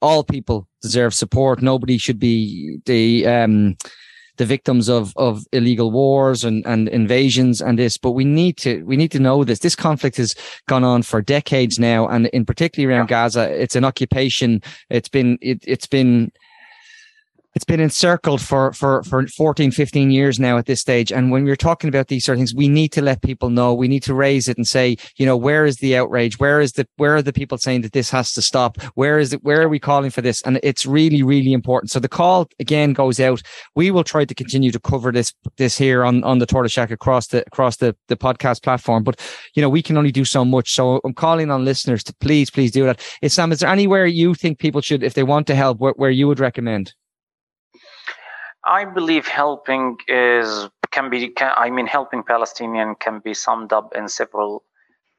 All 0.00 0.24
people 0.24 0.66
deserve 0.80 1.14
support. 1.14 1.62
Nobody 1.62 1.98
should 1.98 2.18
be 2.18 2.78
the 2.86 3.26
um 3.26 3.76
the 4.42 4.46
victims 4.46 4.88
of 4.88 5.12
of 5.16 5.46
illegal 5.52 5.92
wars 5.92 6.42
and 6.42 6.66
and 6.66 6.88
invasions 6.88 7.62
and 7.62 7.78
this 7.78 7.96
but 7.96 8.10
we 8.10 8.24
need 8.24 8.56
to 8.56 8.82
we 8.84 8.96
need 8.96 9.12
to 9.12 9.20
know 9.20 9.44
this 9.44 9.60
this 9.60 9.76
conflict 9.76 10.16
has 10.16 10.34
gone 10.66 10.82
on 10.82 11.00
for 11.00 11.22
decades 11.22 11.78
now 11.78 12.08
and 12.08 12.26
in 12.38 12.44
particularly 12.44 12.92
around 12.92 13.04
yeah. 13.04 13.22
gaza 13.22 13.62
it's 13.62 13.76
an 13.76 13.84
occupation 13.84 14.60
it's 14.90 15.08
been 15.08 15.38
it, 15.40 15.62
it's 15.62 15.86
been 15.86 16.32
it's 17.54 17.64
been 17.64 17.80
encircled 17.80 18.40
for, 18.40 18.72
for, 18.72 19.02
for 19.02 19.26
14, 19.26 19.70
15 19.70 20.10
years 20.10 20.40
now 20.40 20.56
at 20.56 20.66
this 20.66 20.80
stage. 20.80 21.12
And 21.12 21.30
when 21.30 21.44
we're 21.44 21.56
talking 21.56 21.88
about 21.88 22.08
these 22.08 22.24
sort 22.24 22.36
of 22.36 22.40
things, 22.40 22.54
we 22.54 22.68
need 22.68 22.88
to 22.92 23.02
let 23.02 23.22
people 23.22 23.50
know, 23.50 23.74
we 23.74 23.88
need 23.88 24.02
to 24.04 24.14
raise 24.14 24.48
it 24.48 24.56
and 24.56 24.66
say, 24.66 24.96
you 25.16 25.26
know, 25.26 25.36
where 25.36 25.66
is 25.66 25.76
the 25.76 25.96
outrage? 25.96 26.38
Where 26.38 26.60
is 26.60 26.72
the, 26.72 26.86
where 26.96 27.16
are 27.16 27.22
the 27.22 27.32
people 27.32 27.58
saying 27.58 27.82
that 27.82 27.92
this 27.92 28.10
has 28.10 28.32
to 28.34 28.42
stop? 28.42 28.80
Where 28.94 29.18
is 29.18 29.32
it? 29.32 29.44
Where 29.44 29.62
are 29.62 29.68
we 29.68 29.78
calling 29.78 30.10
for 30.10 30.22
this? 30.22 30.40
And 30.42 30.58
it's 30.62 30.86
really, 30.86 31.22
really 31.22 31.52
important. 31.52 31.90
So 31.90 32.00
the 32.00 32.08
call 32.08 32.48
again 32.58 32.94
goes 32.94 33.20
out. 33.20 33.42
We 33.74 33.90
will 33.90 34.04
try 34.04 34.24
to 34.24 34.34
continue 34.34 34.70
to 34.70 34.80
cover 34.80 35.12
this, 35.12 35.34
this 35.58 35.76
here 35.76 36.04
on, 36.04 36.24
on 36.24 36.38
the 36.38 36.46
Tortoise 36.46 36.72
Shack 36.72 36.90
across 36.90 37.26
the, 37.28 37.44
across 37.46 37.76
the, 37.76 37.94
the 38.08 38.16
podcast 38.16 38.62
platform. 38.62 39.04
But, 39.04 39.20
you 39.54 39.60
know, 39.60 39.68
we 39.68 39.82
can 39.82 39.98
only 39.98 40.12
do 40.12 40.24
so 40.24 40.44
much. 40.44 40.72
So 40.72 41.00
I'm 41.04 41.14
calling 41.14 41.50
on 41.50 41.64
listeners 41.64 42.02
to 42.04 42.14
please, 42.14 42.50
please 42.50 42.70
do 42.70 42.84
that. 42.84 43.00
Sam, 43.26 43.52
is 43.52 43.60
there 43.60 43.68
anywhere 43.68 44.06
you 44.06 44.34
think 44.34 44.58
people 44.58 44.80
should, 44.80 45.02
if 45.02 45.14
they 45.14 45.22
want 45.22 45.46
to 45.48 45.54
help, 45.54 45.78
where, 45.78 45.92
where 45.96 46.10
you 46.10 46.26
would 46.28 46.40
recommend? 46.40 46.94
I 48.66 48.84
believe 48.84 49.26
helping 49.26 49.98
is 50.08 50.68
can 50.90 51.10
be. 51.10 51.28
Can, 51.28 51.52
I 51.56 51.70
mean, 51.70 51.86
helping 51.86 52.22
Palestinian 52.22 52.94
can 52.94 53.20
be 53.20 53.34
summed 53.34 53.72
up 53.72 53.94
in 53.94 54.08
several. 54.08 54.64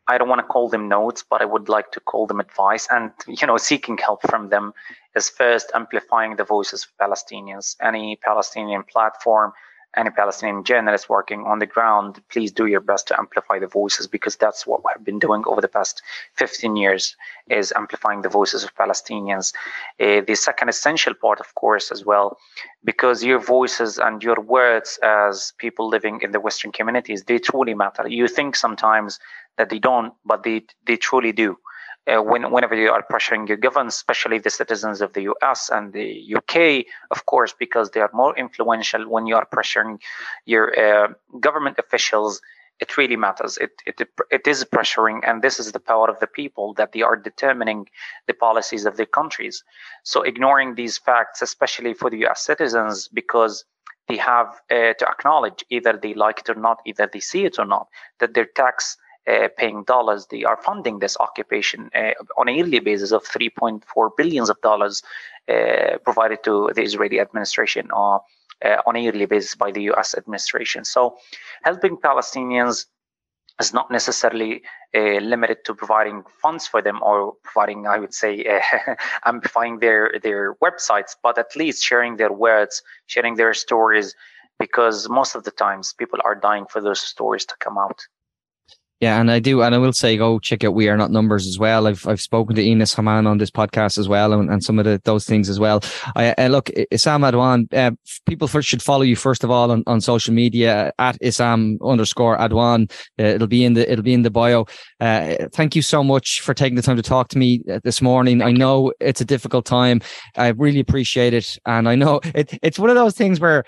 I 0.07 0.17
don't 0.17 0.27
want 0.27 0.39
to 0.39 0.47
call 0.47 0.67
them 0.69 0.89
notes, 0.89 1.23
but 1.29 1.41
I 1.41 1.45
would 1.45 1.69
like 1.69 1.91
to 1.93 1.99
call 2.01 2.27
them 2.27 2.39
advice. 2.39 2.87
And 2.89 3.11
you 3.27 3.47
know, 3.47 3.57
seeking 3.57 3.97
help 3.97 4.21
from 4.29 4.49
them 4.49 4.73
is 5.15 5.29
first 5.29 5.71
amplifying 5.73 6.35
the 6.35 6.43
voices 6.43 6.85
of 6.85 7.07
Palestinians. 7.07 7.75
Any 7.81 8.17
Palestinian 8.23 8.83
platform 8.83 9.53
any 9.95 10.09
Palestinian 10.09 10.63
journalist 10.63 11.09
working 11.09 11.45
on 11.45 11.59
the 11.59 11.65
ground, 11.65 12.21
please 12.29 12.51
do 12.51 12.65
your 12.65 12.79
best 12.79 13.07
to 13.07 13.19
amplify 13.19 13.59
the 13.59 13.67
voices 13.67 14.07
because 14.07 14.35
that's 14.35 14.65
what 14.65 14.81
we've 14.83 15.05
been 15.05 15.19
doing 15.19 15.43
over 15.45 15.61
the 15.61 15.67
past 15.67 16.01
15 16.35 16.75
years 16.75 17.15
is 17.49 17.73
amplifying 17.75 18.21
the 18.21 18.29
voices 18.29 18.63
of 18.63 18.75
Palestinians. 18.75 19.53
Uh, 19.99 20.21
the 20.25 20.35
second 20.35 20.69
essential 20.69 21.13
part, 21.13 21.39
of 21.39 21.53
course, 21.55 21.91
as 21.91 22.05
well, 22.05 22.37
because 22.83 23.23
your 23.23 23.39
voices 23.39 23.99
and 23.99 24.23
your 24.23 24.39
words 24.39 24.99
as 25.03 25.53
people 25.57 25.87
living 25.87 26.21
in 26.21 26.31
the 26.31 26.39
Western 26.39 26.71
communities, 26.71 27.23
they 27.23 27.37
truly 27.37 27.73
matter. 27.73 28.07
You 28.07 28.27
think 28.27 28.55
sometimes 28.55 29.19
that 29.57 29.69
they 29.69 29.79
don't, 29.79 30.13
but 30.25 30.43
they, 30.43 30.65
they 30.85 30.97
truly 30.97 31.31
do 31.31 31.57
uh, 32.07 32.21
when, 32.21 32.51
whenever 32.51 32.75
you 32.75 32.89
are 32.89 33.05
pressuring 33.09 33.47
your 33.47 33.57
government, 33.57 33.93
especially 33.93 34.39
the 34.39 34.49
citizens 34.49 35.01
of 35.01 35.13
the 35.13 35.21
US 35.33 35.69
and 35.69 35.93
the 35.93 36.35
UK, 36.35 36.85
of 37.11 37.25
course, 37.25 37.53
because 37.57 37.91
they 37.91 38.01
are 38.01 38.09
more 38.13 38.37
influential 38.37 39.07
when 39.07 39.25
you 39.25 39.35
are 39.35 39.47
pressuring 39.53 39.99
your 40.45 40.77
uh, 40.77 41.07
government 41.39 41.77
officials, 41.79 42.41
it 42.79 42.97
really 42.97 43.15
matters. 43.15 43.57
It, 43.57 43.71
it, 43.85 44.01
it 44.31 44.47
is 44.47 44.65
pressuring, 44.65 45.21
and 45.25 45.41
this 45.41 45.59
is 45.59 45.71
the 45.71 45.79
power 45.79 46.09
of 46.09 46.19
the 46.19 46.27
people 46.27 46.73
that 46.73 46.91
they 46.91 47.01
are 47.01 47.15
determining 47.15 47.87
the 48.27 48.33
policies 48.33 48.85
of 48.85 48.97
their 48.97 49.05
countries. 49.05 49.63
So 50.03 50.23
ignoring 50.23 50.75
these 50.75 50.97
facts, 50.97 51.41
especially 51.41 51.93
for 51.93 52.09
the 52.09 52.25
US 52.25 52.43
citizens, 52.43 53.07
because 53.07 53.63
they 54.09 54.17
have 54.17 54.47
uh, 54.69 54.93
to 54.99 55.07
acknowledge 55.07 55.63
either 55.69 55.93
they 55.93 56.13
like 56.13 56.39
it 56.39 56.49
or 56.49 56.55
not, 56.55 56.81
either 56.85 57.09
they 57.11 57.21
see 57.21 57.45
it 57.45 57.57
or 57.57 57.65
not, 57.65 57.87
that 58.19 58.33
their 58.33 58.45
tax 58.45 58.97
uh, 59.27 59.47
paying 59.57 59.83
dollars, 59.83 60.27
they 60.27 60.43
are 60.43 60.57
funding 60.57 60.99
this 60.99 61.17
occupation 61.19 61.89
uh, 61.95 62.11
on 62.37 62.47
a 62.47 62.51
yearly 62.51 62.79
basis 62.79 63.11
of 63.11 63.23
3.4 63.23 64.09
billions 64.17 64.49
of 64.49 64.59
dollars 64.61 65.01
uh, 65.49 65.97
provided 66.03 66.43
to 66.43 66.71
the 66.75 66.81
Israeli 66.81 67.19
administration 67.19 67.89
or 67.91 68.21
uh, 68.63 68.77
on 68.85 68.95
a 68.95 68.99
yearly 68.99 69.25
basis 69.25 69.55
by 69.55 69.71
the 69.71 69.83
U.S. 69.83 70.15
administration. 70.15 70.85
So, 70.85 71.17
helping 71.63 71.97
Palestinians 71.97 72.85
is 73.59 73.73
not 73.73 73.91
necessarily 73.91 74.63
uh, 74.95 75.19
limited 75.19 75.65
to 75.65 75.75
providing 75.75 76.23
funds 76.41 76.67
for 76.67 76.81
them 76.81 76.99
or 77.01 77.33
providing, 77.43 77.87
I 77.87 77.99
would 77.99 78.13
say, 78.13 78.45
uh, 78.45 78.95
amplifying 79.25 79.79
their 79.79 80.13
their 80.21 80.55
websites, 80.55 81.15
but 81.21 81.37
at 81.37 81.55
least 81.55 81.83
sharing 81.83 82.17
their 82.17 82.31
words, 82.31 82.81
sharing 83.05 83.35
their 83.35 83.53
stories, 83.53 84.15
because 84.59 85.09
most 85.09 85.35
of 85.35 85.43
the 85.43 85.51
times 85.51 85.93
people 85.93 86.19
are 86.23 86.35
dying 86.35 86.65
for 86.65 86.81
those 86.81 87.01
stories 87.01 87.45
to 87.45 87.55
come 87.59 87.77
out 87.77 88.01
Yeah, 89.03 89.19
and 89.19 89.29
I 89.29 89.39
do, 89.39 89.61
and 89.63 89.75
I 89.75 89.79
will 89.79 89.91
say, 89.91 90.15
go 90.15 90.39
check 90.39 90.63
out 90.63 90.75
We 90.75 90.87
Are 90.87 90.95
Not 90.95 91.11
Numbers 91.11 91.45
as 91.45 91.59
well. 91.59 91.87
I've 91.87 92.07
I've 92.07 92.21
spoken 92.21 92.55
to 92.55 92.61
Enos 92.61 92.93
Haman 92.93 93.27
on 93.27 93.37
this 93.37 93.51
podcast 93.51 93.97
as 93.97 94.07
well, 94.07 94.31
and, 94.31 94.49
and 94.49 94.63
some 94.63 94.79
of 94.79 94.85
the, 94.85 95.01
those 95.03 95.25
things 95.25 95.49
as 95.49 95.59
well. 95.59 95.81
I 96.15 96.31
uh, 96.31 96.47
look, 96.47 96.67
Issam 96.67 97.29
Adwan, 97.29 97.67
uh, 97.73 97.91
people 98.25 98.47
first 98.47 98.69
should 98.69 98.81
follow 98.81 99.01
you 99.01 99.17
first 99.17 99.43
of 99.43 99.51
all 99.51 99.71
on, 99.71 99.83
on 99.87 99.99
social 99.99 100.33
media 100.33 100.93
at 100.99 101.19
Issam 101.19 101.79
underscore 101.83 102.37
Adwan. 102.37 102.89
Uh, 103.19 103.23
it'll 103.23 103.45
be 103.45 103.65
in 103.65 103.73
the 103.73 103.91
it'll 103.91 104.05
be 104.05 104.13
in 104.13 104.21
the 104.21 104.31
bio. 104.31 104.67
Uh, 105.01 105.35
thank 105.51 105.75
you 105.75 105.81
so 105.81 106.01
much 106.01 106.39
for 106.39 106.53
taking 106.53 106.77
the 106.77 106.81
time 106.81 106.95
to 106.95 107.03
talk 107.03 107.27
to 107.27 107.37
me 107.37 107.61
uh, 107.69 107.81
this 107.83 108.01
morning. 108.01 108.39
Thank 108.39 108.55
I 108.55 108.57
know 108.57 108.85
you. 108.85 108.93
it's 109.01 109.19
a 109.19 109.25
difficult 109.25 109.65
time. 109.65 109.99
I 110.37 110.47
really 110.47 110.79
appreciate 110.79 111.33
it, 111.33 111.57
and 111.65 111.89
I 111.89 111.95
know 111.95 112.21
it, 112.33 112.57
it's 112.63 112.79
one 112.79 112.89
of 112.89 112.95
those 112.95 113.15
things 113.15 113.41
where 113.41 113.65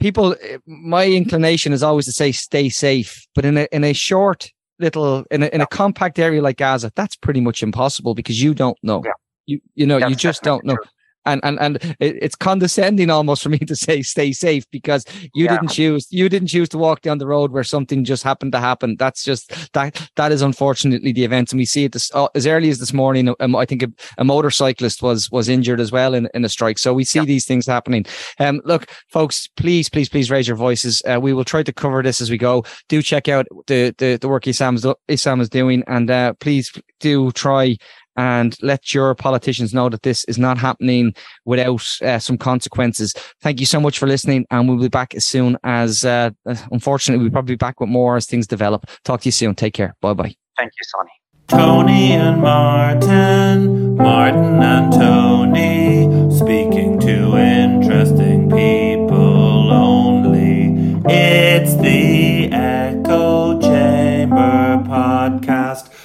people. 0.00 0.34
My 0.66 1.06
inclination 1.06 1.72
is 1.72 1.84
always 1.84 2.06
to 2.06 2.12
say 2.12 2.32
stay 2.32 2.68
safe, 2.68 3.24
but 3.36 3.44
in 3.44 3.58
a 3.58 3.68
in 3.70 3.84
a 3.84 3.92
short 3.92 4.50
little 4.78 5.24
in 5.30 5.42
a, 5.42 5.46
in 5.46 5.60
a 5.60 5.66
compact 5.66 6.18
area 6.18 6.42
like 6.42 6.56
Gaza, 6.56 6.92
that's 6.94 7.16
pretty 7.16 7.40
much 7.40 7.62
impossible 7.62 8.14
because 8.14 8.42
you 8.42 8.54
don't 8.54 8.78
know. 8.82 9.02
Yeah. 9.04 9.12
You 9.46 9.60
you 9.74 9.86
know 9.86 9.98
that's 9.98 10.10
you 10.10 10.16
just 10.16 10.42
don't 10.42 10.64
know. 10.64 10.76
True 10.76 10.84
and 11.26 11.40
and 11.44 11.58
and 11.60 11.96
it's 12.00 12.34
condescending 12.34 13.10
almost 13.10 13.42
for 13.42 13.48
me 13.48 13.58
to 13.58 13.76
say 13.76 14.02
stay 14.02 14.32
safe 14.32 14.64
because 14.70 15.04
you 15.34 15.44
yeah. 15.44 15.52
didn't 15.52 15.68
choose 15.68 16.06
you 16.10 16.28
didn't 16.28 16.48
choose 16.48 16.68
to 16.70 16.78
walk 16.78 17.00
down 17.02 17.18
the 17.18 17.26
road 17.26 17.52
where 17.52 17.64
something 17.64 18.04
just 18.04 18.22
happened 18.22 18.52
to 18.52 18.60
happen. 18.60 18.96
That's 18.98 19.24
just 19.24 19.72
that 19.72 20.10
that 20.16 20.32
is 20.32 20.42
unfortunately 20.42 21.12
the 21.12 21.24
event. 21.24 21.52
And 21.52 21.58
we 21.58 21.64
see 21.64 21.84
it 21.84 21.92
this, 21.92 22.10
uh, 22.14 22.28
as 22.34 22.46
early 22.46 22.70
as 22.70 22.78
this 22.78 22.92
morning 22.92 23.34
um, 23.40 23.56
i 23.56 23.64
think 23.64 23.82
a, 23.82 23.88
a, 24.18 24.24
motorcyclist 24.24 25.02
was 25.02 25.30
was 25.30 25.48
injured 25.48 25.80
as 25.80 25.92
well 25.92 26.14
in, 26.14 26.28
in 26.34 26.44
a 26.44 26.48
strike. 26.48 26.78
So 26.78 26.94
we 26.94 27.04
see 27.04 27.20
yeah. 27.20 27.24
these 27.24 27.46
things 27.46 27.66
happening. 27.66 28.06
Um 28.38 28.60
look 28.64 28.86
folks 29.08 29.48
please 29.56 29.88
please 29.88 30.08
please 30.08 30.30
raise 30.30 30.48
your 30.48 30.56
voices. 30.56 31.02
Uh, 31.06 31.18
we 31.20 31.32
will 31.32 31.44
try 31.44 31.62
to 31.62 31.72
cover 31.72 32.02
this 32.02 32.20
as 32.20 32.30
we 32.30 32.38
go. 32.38 32.64
Do 32.88 33.02
check 33.02 33.28
out 33.28 33.46
the 33.66 33.94
the, 33.98 34.16
the 34.16 34.28
work 34.28 34.44
Issam 34.44 35.40
is 35.40 35.48
doing. 35.48 35.84
And 35.86 36.10
uh, 36.10 36.34
please 36.34 36.72
do 37.00 37.30
try 37.32 37.76
and 38.16 38.56
let 38.62 38.92
your 38.94 39.14
politicians 39.14 39.72
know 39.72 39.88
that 39.88 40.02
this 40.02 40.24
is 40.24 40.38
not 40.38 40.58
happening 40.58 41.14
without 41.44 41.86
uh, 42.02 42.18
some 42.18 42.38
consequences. 42.38 43.14
Thank 43.40 43.60
you 43.60 43.66
so 43.66 43.80
much 43.80 43.98
for 43.98 44.06
listening, 44.06 44.46
and 44.50 44.68
we'll 44.68 44.78
be 44.78 44.88
back 44.88 45.14
as 45.14 45.26
soon 45.26 45.56
as, 45.64 46.04
uh, 46.04 46.30
unfortunately, 46.70 47.22
we'll 47.22 47.32
probably 47.32 47.54
be 47.54 47.58
back 47.58 47.80
with 47.80 47.88
more 47.88 48.16
as 48.16 48.26
things 48.26 48.46
develop. 48.46 48.86
Talk 49.04 49.22
to 49.22 49.28
you 49.28 49.32
soon. 49.32 49.54
Take 49.54 49.74
care. 49.74 49.94
Bye 50.00 50.14
bye. 50.14 50.34
Thank 50.56 50.72
you, 50.78 50.84
Sonny. 50.84 51.10
Tony 51.48 52.12
and 52.12 52.40
Martin, 52.40 53.96
Martin 53.96 54.62
and 54.62 54.92
Tony, 54.92 56.30
speaking 56.34 56.98
to 57.00 57.36
interesting 57.36 58.48
people 58.48 59.70
only. 59.70 61.02
It's 61.04 61.74
the 61.76 62.01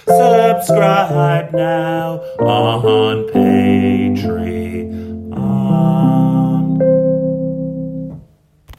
Subscribe 0.07 1.51
now 1.51 2.21
on 2.39 3.27
Patreon. 3.27 4.96